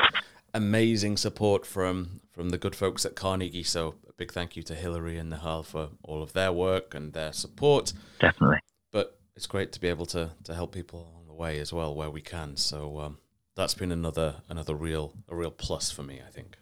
amazing 0.52 1.16
support 1.16 1.66
from 1.66 2.20
from 2.32 2.50
the 2.50 2.58
good 2.58 2.74
folks 2.74 3.04
at 3.04 3.14
Carnegie. 3.14 3.62
So 3.62 3.94
a 4.08 4.12
big 4.12 4.32
thank 4.32 4.56
you 4.56 4.62
to 4.64 4.74
Hillary 4.74 5.18
and 5.18 5.32
Nihal 5.32 5.64
for 5.64 5.90
all 6.02 6.22
of 6.22 6.32
their 6.32 6.52
work 6.52 6.94
and 6.94 7.12
their 7.12 7.32
support. 7.32 7.92
Definitely. 8.20 8.58
But 8.92 9.18
it's 9.36 9.46
great 9.46 9.72
to 9.72 9.80
be 9.80 9.88
able 9.88 10.06
to 10.06 10.30
to 10.44 10.54
help 10.54 10.72
people 10.72 11.00
along 11.00 11.26
the 11.26 11.34
way 11.34 11.58
as 11.60 11.72
well 11.72 11.94
where 11.94 12.10
we 12.10 12.20
can. 12.20 12.56
So 12.56 13.00
um, 13.00 13.18
that's 13.54 13.74
been 13.74 13.92
another 13.92 14.36
another 14.48 14.74
real 14.74 15.14
a 15.28 15.36
real 15.36 15.50
plus 15.50 15.90
for 15.90 16.02
me, 16.02 16.20
I 16.26 16.30
think. 16.30 16.56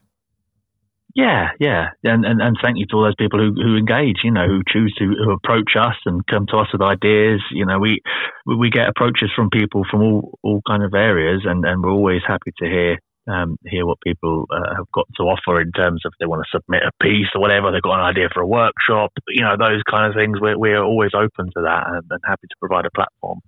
Yeah, 1.15 1.51
yeah, 1.61 1.89
and, 2.05 2.25
and 2.25 2.41
and 2.41 2.57
thank 2.63 2.79
you 2.79 2.87
to 2.87 2.97
all 2.97 3.05
those 3.05 3.15
people 3.19 3.39
who, 3.39 3.53
who 3.53 3.77
engage, 3.77 4.21
you 4.25 4.31
know, 4.31 4.47
who 4.47 4.63
choose 4.67 4.95
to 4.99 5.05
who 5.05 5.33
approach 5.33 5.77
us 5.79 5.97
and 6.07 6.27
come 6.27 6.47
to 6.47 6.57
us 6.57 6.69
with 6.73 6.81
ideas. 6.81 7.43
You 7.51 7.67
know, 7.67 7.79
we 7.79 8.01
we 8.47 8.71
get 8.71 8.89
approaches 8.89 9.31
from 9.37 9.51
people 9.51 9.85
from 9.91 10.03
all 10.03 10.39
all 10.43 10.63
kind 10.67 10.83
of 10.83 10.95
areas, 10.95 11.43
and, 11.45 11.65
and 11.67 11.83
we're 11.83 11.91
always 11.91 12.23
happy 12.27 12.53
to 12.59 12.65
hear 12.65 12.99
um, 13.27 13.57
hear 13.67 13.87
what 13.87 13.99
people 14.01 14.47
uh, 14.51 14.75
have 14.75 14.91
got 14.93 15.07
to 15.17 15.25
offer 15.25 15.61
in 15.61 15.71
terms 15.73 16.03
of 16.05 16.13
they 16.19 16.27
want 16.27 16.43
to 16.45 16.59
submit 16.59 16.83
a 16.83 17.05
piece 17.05 17.29
or 17.35 17.41
whatever. 17.41 17.71
They've 17.71 17.83
got 17.83 18.01
an 18.01 18.07
idea 18.07 18.29
for 18.33 18.41
a 18.41 18.47
workshop, 18.47 19.13
you 19.29 19.43
know, 19.43 19.57
those 19.59 19.83
kind 19.91 20.07
of 20.07 20.15
things. 20.15 20.41
We're 20.41 20.59
we're 20.59 20.83
always 20.83 21.11
open 21.15 21.47
to 21.47 21.63
that 21.63 21.85
and, 21.89 22.05
and 22.11 22.21
happy 22.25 22.47
to 22.49 22.57
provide 22.59 22.87
a 22.87 22.91
platform. 22.91 23.41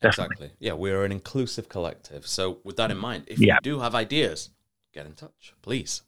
Definitely. 0.00 0.46
Exactly. 0.46 0.50
Yeah, 0.58 0.72
we're 0.72 1.04
an 1.04 1.12
inclusive 1.12 1.68
collective. 1.68 2.26
So 2.26 2.58
with 2.64 2.76
that 2.76 2.90
in 2.90 2.96
mind, 2.96 3.24
if 3.26 3.38
yeah. 3.38 3.54
you 3.56 3.60
do 3.62 3.80
have 3.80 3.94
ideas, 3.94 4.50
get 4.92 5.06
in 5.06 5.12
touch, 5.12 5.54
please. 5.62 6.02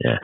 Yes. 0.00 0.18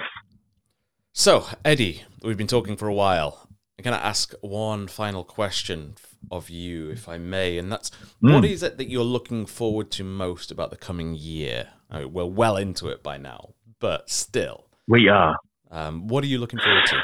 So, 1.12 1.46
Eddie, 1.64 2.02
we've 2.22 2.36
been 2.36 2.46
talking 2.46 2.76
for 2.76 2.88
a 2.88 2.94
while. 2.94 3.48
I'm 3.78 3.84
going 3.84 3.98
to 3.98 4.04
ask 4.04 4.32
one 4.40 4.86
final 4.86 5.24
question 5.24 5.94
of 6.30 6.50
you, 6.50 6.90
if 6.90 7.08
I 7.08 7.18
may, 7.18 7.58
and 7.58 7.70
that's 7.70 7.90
mm. 8.22 8.32
what 8.32 8.44
is 8.44 8.62
it 8.62 8.78
that 8.78 8.88
you're 8.88 9.04
looking 9.04 9.44
forward 9.46 9.90
to 9.92 10.04
most 10.04 10.50
about 10.50 10.70
the 10.70 10.76
coming 10.76 11.14
year? 11.14 11.68
I 11.90 12.00
mean, 12.00 12.12
we're 12.12 12.24
well 12.26 12.56
into 12.56 12.88
it 12.88 13.02
by 13.02 13.18
now, 13.18 13.54
but 13.80 14.08
still. 14.08 14.66
We 14.88 15.08
are. 15.08 15.36
Um, 15.70 16.06
what 16.06 16.22
are 16.22 16.28
you 16.28 16.38
looking 16.38 16.60
forward 16.60 16.84
to? 16.86 17.02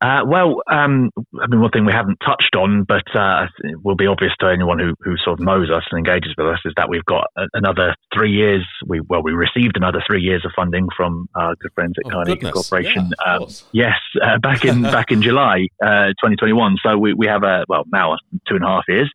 Uh, 0.00 0.20
well, 0.26 0.62
um, 0.70 1.10
I 1.40 1.46
mean, 1.48 1.60
one 1.60 1.70
thing 1.70 1.86
we 1.86 1.92
haven't 1.92 2.18
touched 2.24 2.54
on, 2.54 2.84
but 2.84 3.04
uh, 3.16 3.46
will 3.82 3.96
be 3.96 4.06
obvious 4.06 4.32
to 4.40 4.46
anyone 4.48 4.78
who, 4.78 4.94
who 5.00 5.16
sort 5.16 5.40
of 5.40 5.46
knows 5.46 5.70
us 5.70 5.84
and 5.90 5.98
engages 5.98 6.34
with 6.36 6.46
us, 6.46 6.58
is 6.66 6.74
that 6.76 6.88
we've 6.90 7.04
got 7.04 7.28
another 7.54 7.94
three 8.14 8.30
years. 8.30 8.66
We 8.86 9.00
well, 9.00 9.22
we 9.22 9.32
received 9.32 9.76
another 9.76 10.02
three 10.06 10.20
years 10.20 10.44
of 10.44 10.52
funding 10.54 10.88
from 10.94 11.28
our 11.34 11.54
good 11.56 11.72
friends 11.74 11.94
at 11.98 12.06
oh, 12.06 12.10
Carnegie 12.10 12.34
goodness. 12.34 12.52
Corporation. 12.52 13.10
Yeah, 13.24 13.36
um, 13.36 13.48
yes, 13.72 13.96
uh, 14.22 14.38
back 14.38 14.64
in 14.64 14.82
back 14.96 15.10
in 15.10 15.22
July 15.22 15.68
uh, 15.82 16.12
2021. 16.20 16.76
So 16.84 16.98
we, 16.98 17.14
we 17.14 17.26
have 17.26 17.42
a 17.42 17.64
well 17.68 17.84
now 17.90 18.16
two 18.46 18.56
and 18.56 18.64
a 18.64 18.68
half 18.68 18.84
years. 18.88 19.10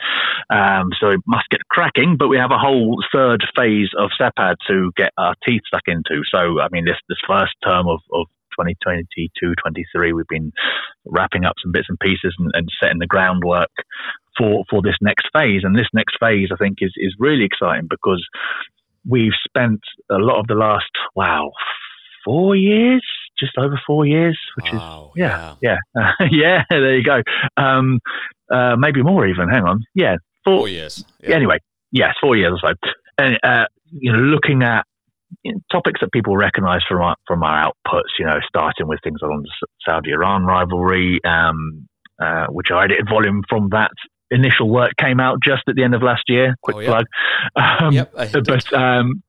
Um, 0.50 0.90
so 1.00 1.10
we 1.10 1.18
must 1.28 1.48
get 1.50 1.62
cracking. 1.70 2.18
But 2.18 2.28
we 2.28 2.38
have 2.38 2.52
a 2.52 2.58
whole 2.58 3.04
third 3.14 3.44
phase 3.56 3.90
of 3.98 4.10
SEPAD 4.20 4.56
to 4.68 4.92
get 4.98 5.12
our 5.18 5.36
teeth 5.48 5.62
stuck 5.68 5.84
into. 5.86 6.24
So 6.34 6.60
I 6.60 6.70
mean, 6.72 6.86
this 6.86 6.98
this 7.08 7.20
first 7.28 7.54
term 7.64 7.88
of, 7.88 8.00
of 8.12 8.26
2022, 8.62 9.54
23, 9.62 10.14
we've 10.14 10.28
been 10.28 10.52
wrapping 11.06 11.46
up 11.46 11.56
some 11.62 11.72
bits 11.72 11.88
and 11.90 12.00
pieces 12.00 12.36
and, 12.38 12.52
and 12.54 12.70
setting 12.82 13.00
the 13.00 13.08
groundwork 13.08 13.72
for, 14.38 14.64
for 14.70 14.82
this 14.82 14.96
next 15.02 15.28
phase. 15.34 15.62
And 15.64 15.76
this 15.76 15.90
next 15.94 16.18
phase, 16.20 16.50
I 16.52 16.58
think, 16.58 16.78
is, 16.82 16.94
is 16.98 17.16
really 17.20 17.46
exciting 17.46 17.88
because 17.90 18.26
we've 19.08 19.34
spent 19.46 19.82
a 20.10 20.18
lot 20.18 20.40
of 20.40 20.48
the 20.48 20.56
last, 20.56 20.92
wow, 21.16 21.52
four 22.24 22.56
years, 22.56 23.04
just 23.40 23.54
over 23.58 23.80
four 23.86 24.06
years, 24.06 24.40
which 24.56 24.72
wow, 24.74 25.12
is, 25.16 25.20
yeah, 25.22 25.56
yeah, 25.62 25.78
yeah, 25.96 26.28
yeah, 26.32 26.64
there 26.70 26.98
you 26.98 27.04
go. 27.04 27.22
Um, 27.58 28.00
uh, 28.54 28.76
maybe 28.78 29.02
more 29.02 29.28
even, 29.28 29.50
hang 29.50 29.64
on. 29.64 29.82
Yeah, 29.96 30.18
four, 30.44 30.60
four 30.60 30.70
years. 30.70 31.04
Yeah. 31.22 31.36
Anyway, 31.36 31.58
yes, 31.92 32.16
four 32.22 32.36
years 32.36 32.60
or 32.62 32.70
so. 32.70 32.90
And, 33.18 33.40
uh, 33.44 33.66
you 33.92 34.12
know, 34.12 34.20
looking 34.20 34.64
at 34.64 34.86
topics 35.72 36.02
that 36.02 36.12
people 36.12 36.36
recognise 36.36 36.82
from 36.88 37.02
our 37.02 37.16
from 37.28 37.44
our 37.44 37.72
outputs. 37.72 38.12
You 38.20 38.26
know, 38.26 38.40
starting 38.48 38.88
with 38.88 39.00
things 39.04 39.22
on 39.22 39.44
the 39.44 39.68
Saudi-Iran 39.88 40.46
rivalry, 40.46 41.20
um, 41.26 41.88
uh, 42.22 42.48
which 42.48 42.68
I 42.72 42.86
edited 42.86 43.08
volume 43.10 43.44
from 43.50 43.70
that 43.72 43.92
initial 44.30 44.70
work 44.70 44.92
came 44.98 45.20
out 45.20 45.40
just 45.44 45.64
at 45.68 45.76
the 45.76 45.84
end 45.84 45.94
of 45.94 46.02
last 46.02 46.24
year. 46.28 46.56
Quick 46.62 46.78
oh, 46.78 46.86
plug. 46.86 47.06
Um, 47.56 47.92
yep, 47.92 48.14
but 48.14 48.72
um, 48.72 49.24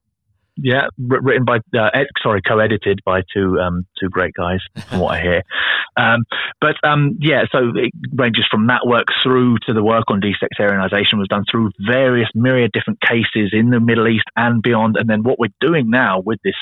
yeah, 0.56 0.88
written 0.98 1.44
by 1.44 1.58
uh, 1.78 1.90
ed, 1.94 2.06
sorry, 2.22 2.42
co-edited 2.42 3.00
by 3.04 3.22
two 3.34 3.58
um, 3.58 3.86
two 3.98 4.08
great 4.08 4.34
guys, 4.34 4.60
from 4.88 5.00
what 5.00 5.14
I 5.14 5.20
hear. 5.20 5.42
Um, 5.94 6.24
but 6.58 6.76
um, 6.88 7.18
yeah, 7.20 7.42
so 7.52 7.58
it 7.74 7.92
ranges 8.14 8.46
from 8.50 8.68
that 8.68 8.86
work 8.86 9.08
through 9.22 9.58
to 9.66 9.74
the 9.74 9.84
work 9.84 10.04
on 10.08 10.22
desectarianization 10.22 11.18
was 11.18 11.28
done 11.28 11.44
through 11.50 11.70
various 11.86 12.28
myriad 12.34 12.70
different 12.72 12.98
cases 13.02 13.50
in 13.52 13.68
the 13.68 13.78
Middle 13.78 14.08
East 14.08 14.24
and 14.34 14.62
beyond. 14.62 14.96
And 14.96 15.06
then 15.06 15.22
what 15.22 15.38
we're 15.38 15.52
doing 15.60 15.90
now 15.90 16.22
with 16.24 16.38
this 16.42 16.54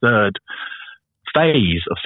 third 0.00 0.38
phase 1.34 1.82
of 1.90 1.96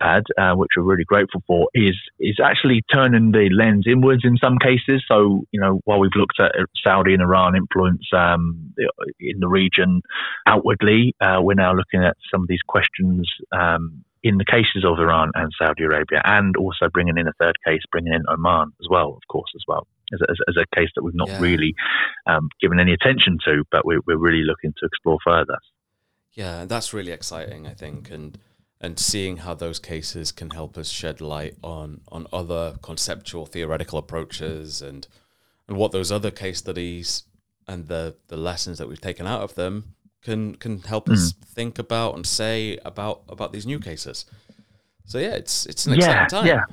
had, 0.00 0.24
uh, 0.38 0.54
which 0.54 0.70
we're 0.76 0.82
really 0.82 1.04
grateful 1.04 1.42
for, 1.46 1.68
is 1.74 1.96
is 2.18 2.38
actually 2.42 2.82
turning 2.92 3.32
the 3.32 3.48
lens 3.50 3.86
inwards 3.86 4.22
in 4.24 4.36
some 4.36 4.58
cases. 4.58 5.02
So, 5.08 5.44
you 5.50 5.60
know, 5.60 5.80
while 5.84 5.98
we've 5.98 6.10
looked 6.16 6.40
at 6.40 6.52
Saudi 6.84 7.14
and 7.14 7.22
Iran 7.22 7.56
influence 7.56 8.06
um, 8.12 8.74
in 9.18 9.40
the 9.40 9.48
region 9.48 10.02
outwardly, 10.46 11.14
uh, 11.20 11.38
we're 11.40 11.54
now 11.54 11.74
looking 11.74 12.04
at 12.04 12.16
some 12.30 12.42
of 12.42 12.48
these 12.48 12.62
questions 12.66 13.28
um, 13.52 14.04
in 14.22 14.36
the 14.36 14.44
cases 14.44 14.84
of 14.84 14.98
Iran 14.98 15.30
and 15.34 15.50
Saudi 15.58 15.84
Arabia, 15.84 16.20
and 16.24 16.56
also 16.56 16.88
bringing 16.92 17.16
in 17.16 17.26
a 17.26 17.32
third 17.40 17.56
case, 17.66 17.80
bringing 17.90 18.12
in 18.12 18.22
Oman 18.28 18.72
as 18.80 18.86
well, 18.90 19.08
of 19.08 19.22
course, 19.28 19.50
as 19.54 19.62
well. 19.66 19.86
As 20.12 20.20
a, 20.22 20.50
as 20.50 20.56
a 20.56 20.76
case 20.76 20.88
that 20.96 21.04
we've 21.04 21.14
not 21.14 21.28
yeah. 21.28 21.40
really 21.40 21.72
um, 22.26 22.48
given 22.60 22.80
any 22.80 22.92
attention 22.92 23.38
to, 23.44 23.62
but 23.70 23.86
we're, 23.86 24.00
we're 24.08 24.18
really 24.18 24.42
looking 24.42 24.72
to 24.80 24.86
explore 24.86 25.18
further. 25.24 25.56
Yeah, 26.32 26.64
that's 26.64 26.92
really 26.92 27.12
exciting, 27.12 27.68
I 27.68 27.74
think. 27.74 28.10
And 28.10 28.36
and 28.80 28.98
seeing 28.98 29.38
how 29.38 29.54
those 29.54 29.78
cases 29.78 30.32
can 30.32 30.50
help 30.50 30.78
us 30.78 30.88
shed 30.88 31.20
light 31.20 31.56
on 31.62 32.00
on 32.08 32.26
other 32.32 32.76
conceptual 32.82 33.46
theoretical 33.46 33.98
approaches 33.98 34.80
and 34.80 35.06
and 35.68 35.76
what 35.76 35.92
those 35.92 36.10
other 36.10 36.30
case 36.30 36.58
studies 36.58 37.24
and 37.68 37.88
the 37.88 38.16
the 38.28 38.36
lessons 38.36 38.78
that 38.78 38.88
we've 38.88 39.00
taken 39.00 39.26
out 39.26 39.42
of 39.42 39.54
them 39.54 39.94
can 40.22 40.54
can 40.56 40.80
help 40.80 41.06
mm. 41.06 41.12
us 41.12 41.32
think 41.32 41.78
about 41.78 42.14
and 42.14 42.26
say 42.26 42.78
about 42.84 43.22
about 43.28 43.52
these 43.52 43.66
new 43.66 43.78
cases. 43.78 44.24
So 45.04 45.18
yeah, 45.18 45.34
it's 45.34 45.66
it's 45.66 45.86
an 45.86 45.94
exciting 45.94 46.16
yeah, 46.20 46.26
time. 46.26 46.46
Yeah. 46.46 46.64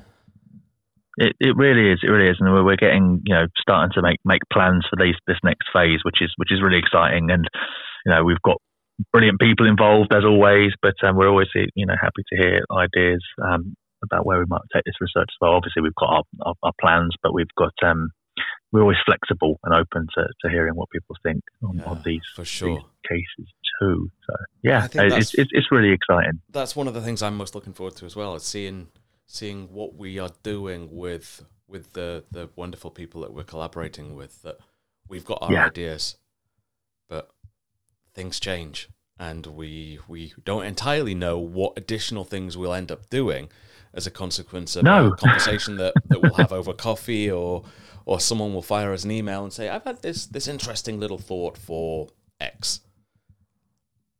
It, 1.19 1.35
it 1.39 1.55
really 1.55 1.91
is. 1.91 1.99
It 2.03 2.07
really 2.09 2.29
is, 2.29 2.37
and 2.39 2.53
we're 2.53 2.75
getting 2.75 3.21
you 3.25 3.33
know 3.33 3.47
starting 3.59 3.91
to 3.95 4.01
make 4.01 4.19
make 4.23 4.41
plans 4.51 4.85
for 4.89 5.03
these 5.03 5.15
this 5.25 5.37
next 5.43 5.67
phase, 5.73 5.99
which 6.03 6.21
is 6.21 6.31
which 6.37 6.51
is 6.51 6.61
really 6.61 6.77
exciting. 6.77 7.31
And 7.31 7.49
you 8.05 8.11
know 8.11 8.23
we've 8.23 8.41
got 8.43 8.61
brilliant 9.11 9.39
people 9.39 9.67
involved 9.67 10.13
as 10.13 10.23
always, 10.25 10.71
but 10.81 10.95
um, 11.03 11.15
we're 11.15 11.29
always 11.29 11.47
you 11.75 11.85
know 11.85 11.95
happy 11.99 12.23
to 12.29 12.37
hear 12.37 12.61
ideas 12.71 13.23
um, 13.43 13.75
about 14.03 14.25
where 14.25 14.39
we 14.39 14.45
might 14.47 14.61
take 14.73 14.83
this 14.85 14.95
research. 15.01 15.29
So 15.39 15.47
obviously 15.47 15.81
we've 15.81 15.95
got 15.95 16.09
our, 16.09 16.23
our, 16.45 16.53
our 16.63 16.73
plans, 16.79 17.15
but 17.21 17.33
we've 17.33 17.53
got 17.57 17.73
um, 17.83 18.09
we're 18.71 18.81
always 18.81 18.97
flexible 19.05 19.59
and 19.63 19.73
open 19.73 20.07
to, 20.15 20.27
to 20.41 20.49
hearing 20.49 20.75
what 20.75 20.89
people 20.89 21.15
think 21.23 21.41
on, 21.63 21.77
yeah, 21.77 21.85
on 21.85 22.01
these, 22.03 22.21
for 22.35 22.45
sure. 22.45 22.75
These 22.75 22.85
cases 23.07 23.53
too. 23.79 24.09
So 24.27 24.35
yeah, 24.63 24.87
it's, 24.93 25.33
it's, 25.35 25.49
it's 25.53 25.71
really 25.71 25.91
exciting. 25.91 26.41
That's 26.49 26.75
one 26.75 26.87
of 26.87 26.93
the 26.93 27.01
things 27.01 27.21
I'm 27.21 27.37
most 27.37 27.55
looking 27.55 27.73
forward 27.73 27.95
to 27.97 28.05
as 28.05 28.15
well. 28.15 28.35
Is 28.35 28.43
seeing 28.43 28.87
seeing 29.25 29.73
what 29.73 29.95
we 29.95 30.19
are 30.19 30.31
doing 30.43 30.89
with 30.91 31.45
with 31.67 31.93
the 31.93 32.23
the 32.31 32.49
wonderful 32.55 32.91
people 32.91 33.21
that 33.21 33.33
we're 33.33 33.43
collaborating 33.43 34.15
with. 34.15 34.41
That 34.41 34.57
we've 35.07 35.25
got 35.25 35.39
our 35.41 35.53
yeah. 35.53 35.65
ideas, 35.67 36.17
but 36.17 36.26
things 38.17 38.39
change 38.39 38.89
and 39.19 39.45
we 39.45 39.99
we 40.07 40.33
don't 40.43 40.65
entirely 40.65 41.15
know 41.15 41.37
what 41.37 41.73
additional 41.77 42.23
things 42.23 42.57
we'll 42.57 42.73
end 42.73 42.91
up 42.91 43.09
doing 43.09 43.47
as 43.93 44.05
a 44.05 44.11
consequence 44.11 44.75
of 44.75 44.83
no. 44.83 45.07
a 45.07 45.15
conversation 45.15 45.77
that, 45.77 45.93
that 46.05 46.21
we'll 46.21 46.33
have 46.33 46.51
over 46.51 46.73
coffee 46.73 47.29
or 47.31 47.63
or 48.05 48.21
someone 48.21 48.53
will 48.53 48.61
fire 48.61 48.93
us 48.93 49.03
an 49.03 49.11
email 49.11 49.43
and 49.43 49.51
say, 49.51 49.67
I've 49.67 49.83
had 49.83 50.01
this 50.01 50.25
this 50.25 50.47
interesting 50.47 50.99
little 50.99 51.17
thought 51.17 51.57
for 51.57 52.07
X. 52.39 52.79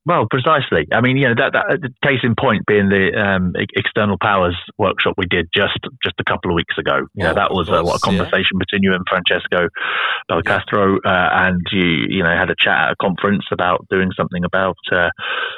Well, 0.08 0.26
precisely. 0.32 0.88
I 0.94 1.02
mean, 1.02 1.18
you 1.18 1.28
know, 1.28 1.36
that, 1.36 1.52
that 1.52 1.92
case 2.02 2.24
in 2.24 2.34
point 2.40 2.64
being 2.66 2.88
the 2.88 3.12
um, 3.12 3.52
external 3.76 4.16
powers 4.18 4.56
workshop 4.78 5.16
we 5.18 5.26
did 5.26 5.50
just 5.54 5.78
just 6.02 6.16
a 6.18 6.24
couple 6.24 6.50
of 6.50 6.56
weeks 6.56 6.78
ago. 6.80 7.12
You 7.14 7.26
know, 7.26 7.32
oh, 7.32 7.34
that 7.36 7.52
was 7.52 7.68
course, 7.68 7.80
uh, 7.80 7.84
what 7.84 7.98
a 7.98 8.00
conversation 8.00 8.56
yeah. 8.56 8.64
between 8.64 8.84
you 8.84 8.96
and 8.96 9.04
Francesco 9.04 9.68
Belcastro, 10.32 11.00
yeah. 11.04 11.12
uh, 11.12 11.30
and 11.48 11.60
you 11.74 12.08
you 12.08 12.24
know 12.24 12.32
had 12.32 12.50
a 12.50 12.56
chat 12.58 12.88
at 12.88 12.92
a 12.92 12.96
conference 13.02 13.44
about 13.52 13.86
doing 13.90 14.12
something 14.16 14.46
about 14.46 14.80
uh, 14.96 15.10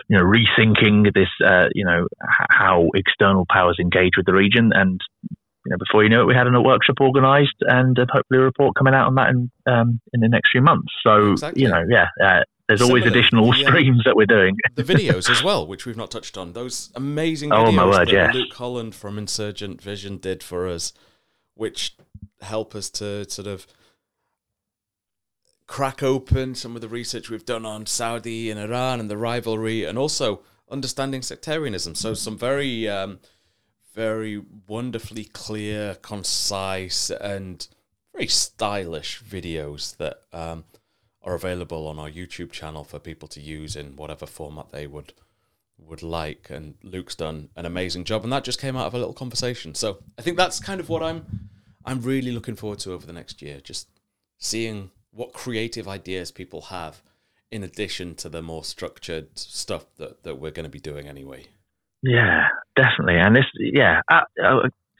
you 0.10 0.18
know 0.18 0.26
rethinking 0.26 1.14
this 1.14 1.30
uh, 1.46 1.70
you 1.76 1.86
know 1.86 2.08
how 2.50 2.90
external 2.96 3.46
powers 3.54 3.78
engage 3.80 4.18
with 4.18 4.26
the 4.26 4.34
region, 4.34 4.72
and 4.74 5.00
you 5.30 5.70
know 5.70 5.78
before 5.78 6.02
you 6.02 6.10
know 6.10 6.24
it, 6.24 6.26
we 6.26 6.34
had 6.34 6.48
a 6.48 6.60
workshop 6.62 6.96
organised 7.02 7.62
and 7.62 8.00
uh, 8.00 8.06
hopefully 8.12 8.40
a 8.40 8.44
report 8.44 8.74
coming 8.76 8.96
out 8.96 9.06
on 9.06 9.14
that 9.14 9.30
in 9.30 9.52
um, 9.70 10.02
in 10.12 10.22
the 10.22 10.30
next 10.30 10.50
few 10.52 10.62
months. 10.64 10.90
So 11.06 11.34
exactly. 11.34 11.62
you 11.62 11.70
know, 11.70 11.86
yeah 11.88 12.08
uh, 12.18 12.42
there's 12.70 12.82
always 12.84 13.04
additional 13.04 13.52
the, 13.52 13.64
streams 13.64 14.04
that 14.06 14.16
we're 14.16 14.28
doing. 14.28 14.56
the 14.76 14.84
videos 14.84 15.28
as 15.28 15.44
well, 15.44 15.66
which 15.66 15.88
we've 15.88 15.98
not 15.98 16.12
touched 16.12 16.38
on. 16.38 16.54
Those 16.54 16.92
amazing 16.96 17.50
videos 17.50 17.68
oh, 17.68 17.72
my 17.72 17.86
word, 17.86 18.08
that 18.10 18.14
yes. 18.14 18.34
Luke 18.36 18.54
Holland 18.54 18.94
from 18.94 19.18
Insurgent 19.18 19.82
Vision 19.82 20.18
did 20.18 20.44
for 20.44 20.68
us, 20.68 20.94
which 21.56 21.98
help 22.42 22.76
us 22.76 22.92
to 22.92 23.28
sort 23.28 23.48
of 23.48 23.66
crack 25.66 26.04
open 26.04 26.54
some 26.54 26.76
of 26.76 26.82
the 26.82 26.88
research 26.88 27.32
we've 27.32 27.46
done 27.46 27.66
on 27.66 27.88
Saudi 27.88 28.52
and 28.52 28.60
Iran 28.60 29.00
and 29.00 29.10
the 29.10 29.18
rivalry, 29.18 29.84
and 29.84 29.98
also 29.98 30.42
understanding 30.70 31.24
sectarianism. 31.24 31.96
So 31.96 32.14
some 32.14 32.38
very, 32.38 32.88
um, 32.88 33.20
very 33.96 34.44
wonderfully 34.68 35.26
clear, 35.26 35.96
concise, 36.04 37.10
and 37.10 37.68
very 38.14 38.28
stylish 38.28 39.24
videos 39.24 39.98
that. 39.98 40.22
Um, 40.32 40.66
are 41.24 41.36
available 41.36 41.88
on 41.88 42.00
our 42.00 42.10
YouTube 42.10 42.52
channel 42.52 42.84
for 42.84 43.00
people 43.00 43.28
to 43.30 43.42
use 43.42 43.76
in 43.76 43.96
whatever 43.96 44.26
format 44.26 44.72
they 44.72 44.88
would 44.88 45.14
would 45.78 46.04
like. 46.04 46.50
And 46.50 46.76
Luke's 46.84 47.16
done 47.16 47.50
an 47.56 47.66
amazing 47.66 48.04
job, 48.04 48.24
and 48.24 48.34
that 48.34 48.44
just 48.44 48.60
came 48.60 48.76
out 48.76 48.88
of 48.88 48.94
a 48.94 48.98
little 48.98 49.14
conversation. 49.14 49.76
So 49.76 50.00
I 50.18 50.22
think 50.22 50.38
that's 50.38 50.60
kind 50.60 50.80
of 50.80 50.90
what 50.90 51.04
I'm 51.04 51.50
I'm 51.86 52.02
really 52.02 52.32
looking 52.32 52.56
forward 52.56 52.80
to 52.80 52.94
over 52.94 53.06
the 53.06 53.14
next 53.14 53.42
year. 53.42 53.60
Just 53.62 53.88
seeing 54.38 54.92
what 55.12 55.34
creative 55.34 55.88
ideas 55.88 56.32
people 56.32 56.62
have 56.64 57.02
in 57.52 57.64
addition 57.64 58.16
to 58.16 58.30
the 58.30 58.42
more 58.42 58.64
structured 58.64 59.38
stuff 59.38 59.86
that, 59.98 60.24
that 60.24 60.36
we're 60.36 60.52
going 60.52 60.66
to 60.66 60.70
be 60.70 60.80
doing 60.80 61.08
anyway. 61.08 61.46
Yeah, 62.04 62.48
definitely. 62.76 63.18
And 63.18 63.36
this, 63.36 63.46
yeah, 63.56 64.02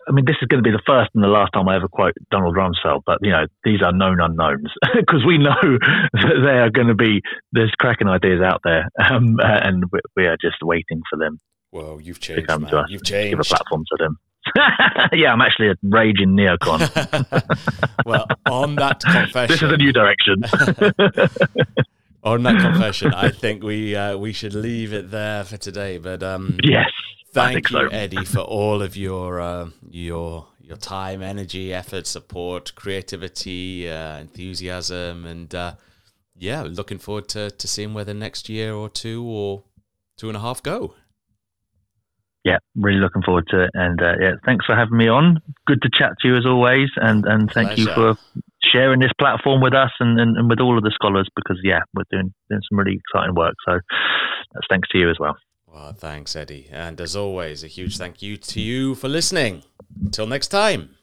I 0.08 0.12
mean, 0.12 0.26
this 0.26 0.38
is 0.42 0.48
going 0.48 0.64
to 0.64 0.68
be 0.68 0.72
the 0.72 0.82
first 0.88 1.12
and 1.14 1.24
the 1.24 1.28
last 1.28 1.52
time 1.54 1.68
I 1.68 1.76
ever 1.76 1.88
quote 1.88 2.14
Donald 2.32 2.56
Rumsfeld, 2.56 3.02
but 3.06 3.20
you 3.22 3.32
know, 3.32 3.46
these 3.64 3.82
are 3.82 3.92
known 3.92 4.20
unknowns 4.20 4.72
because 4.96 5.26
we 5.26 5.38
know 5.38 5.54
that 6.14 6.42
they 6.44 6.58
are 6.58 6.70
going 6.70 6.88
to 6.88 6.96
be 6.96 7.22
there's 7.52 7.72
cracking 7.80 8.08
ideas 8.08 8.42
out 8.42 8.62
there, 8.64 8.90
um, 9.10 9.38
and 9.42 9.84
we, 9.92 10.00
we, 10.16 10.26
are 10.26 10.38
just 10.42 10.58
waiting 10.62 11.02
for 11.10 11.18
them. 11.18 11.40
Well, 11.72 12.00
you've 12.02 12.20
changed, 12.20 12.50
to 12.50 12.60
man. 12.60 12.72
to. 12.72 12.86
You've 12.90 13.04
changed. 13.04 13.32
Give 13.32 13.40
a 13.40 13.44
platform 13.44 13.84
to 13.92 13.98
them. 14.00 14.18
yeah, 15.14 15.32
I'm 15.32 15.42
actually 15.42 15.70
a 15.70 15.76
raging 15.84 16.30
neocon. 16.30 16.80
well, 18.06 18.26
on 18.50 18.76
that 18.76 19.02
confession, 19.02 19.48
this 19.48 19.62
is 19.62 19.72
a 19.72 19.78
new 19.78 19.92
direction. 19.92 20.44
On 22.24 22.44
that 22.44 22.60
confession, 22.62 23.14
I 23.14 23.30
think 23.30 23.64
we 23.64 23.96
uh, 23.96 24.18
we 24.18 24.34
should 24.34 24.54
leave 24.54 24.94
it 24.94 25.12
there 25.12 25.44
for 25.44 25.58
today. 25.58 25.98
But 25.98 26.24
um, 26.24 26.58
yes, 26.64 26.90
Thank 27.32 27.70
you, 27.70 27.78
so. 27.78 27.88
Eddie, 27.88 28.26
for 28.26 28.40
all 28.40 28.82
of 28.82 28.98
your 28.98 29.40
uh, 29.40 29.70
your 29.88 30.48
your 30.60 30.78
time, 30.78 31.22
energy, 31.22 31.74
effort, 31.74 32.08
support, 32.08 32.74
creativity, 32.76 33.90
uh, 33.90 34.18
enthusiasm, 34.18 35.26
and 35.26 35.54
uh, 35.54 35.74
yeah, 36.36 36.64
looking 36.64 36.98
forward 36.98 37.28
to 37.30 37.52
to 37.52 37.68
seeing 37.68 37.94
where 37.94 38.06
the 38.06 38.14
next 38.14 38.50
year 38.50 38.74
or 38.74 38.90
two 38.90 39.24
or 39.24 39.64
two 40.18 40.28
and 40.28 40.38
a 40.38 40.40
half 40.40 40.64
go. 40.64 40.96
Yeah, 42.44 42.58
really 42.76 43.00
looking 43.00 43.22
forward 43.22 43.48
to 43.50 43.64
it, 43.64 43.72
and 43.74 44.02
uh, 44.02 44.14
yeah, 44.20 44.34
thanks 44.46 44.66
for 44.66 44.76
having 44.76 44.98
me 44.98 45.08
on. 45.08 45.42
Good 45.68 45.82
to 45.84 45.90
chat 45.94 46.14
to 46.22 46.28
you 46.28 46.36
as 46.36 46.46
always, 46.48 46.90
and 46.96 47.26
and 47.26 47.52
thank 47.52 47.70
Pleasure. 47.70 47.90
you 47.90 47.94
for 47.94 48.42
sharing 48.64 49.00
this 49.00 49.12
platform 49.20 49.62
with 49.62 49.74
us 49.74 49.92
and, 50.00 50.20
and, 50.20 50.38
and 50.38 50.50
with 50.50 50.60
all 50.60 50.78
of 50.78 50.84
the 50.84 50.92
scholars 50.94 51.30
because 51.36 51.60
yeah, 51.64 51.80
we're 51.96 52.04
doing 52.12 52.34
doing 52.50 52.62
some 52.70 52.78
really 52.78 52.98
exciting 52.98 53.36
work. 53.36 53.56
So 53.66 53.80
that's 54.54 54.68
thanks 54.70 54.90
to 54.90 54.98
you 54.98 55.10
as 55.10 55.18
well. 55.20 55.36
Well, 55.68 55.94
thanks, 55.94 56.36
Eddie. 56.36 56.68
And 56.72 57.00
as 57.00 57.16
always, 57.16 57.64
a 57.64 57.68
huge 57.68 57.98
thank 57.98 58.22
you 58.22 58.38
to 58.38 58.60
you 58.60 58.96
for 58.96 59.08
listening. 59.08 59.64
Until 60.02 60.26
next 60.26 60.48
time. 60.48 60.96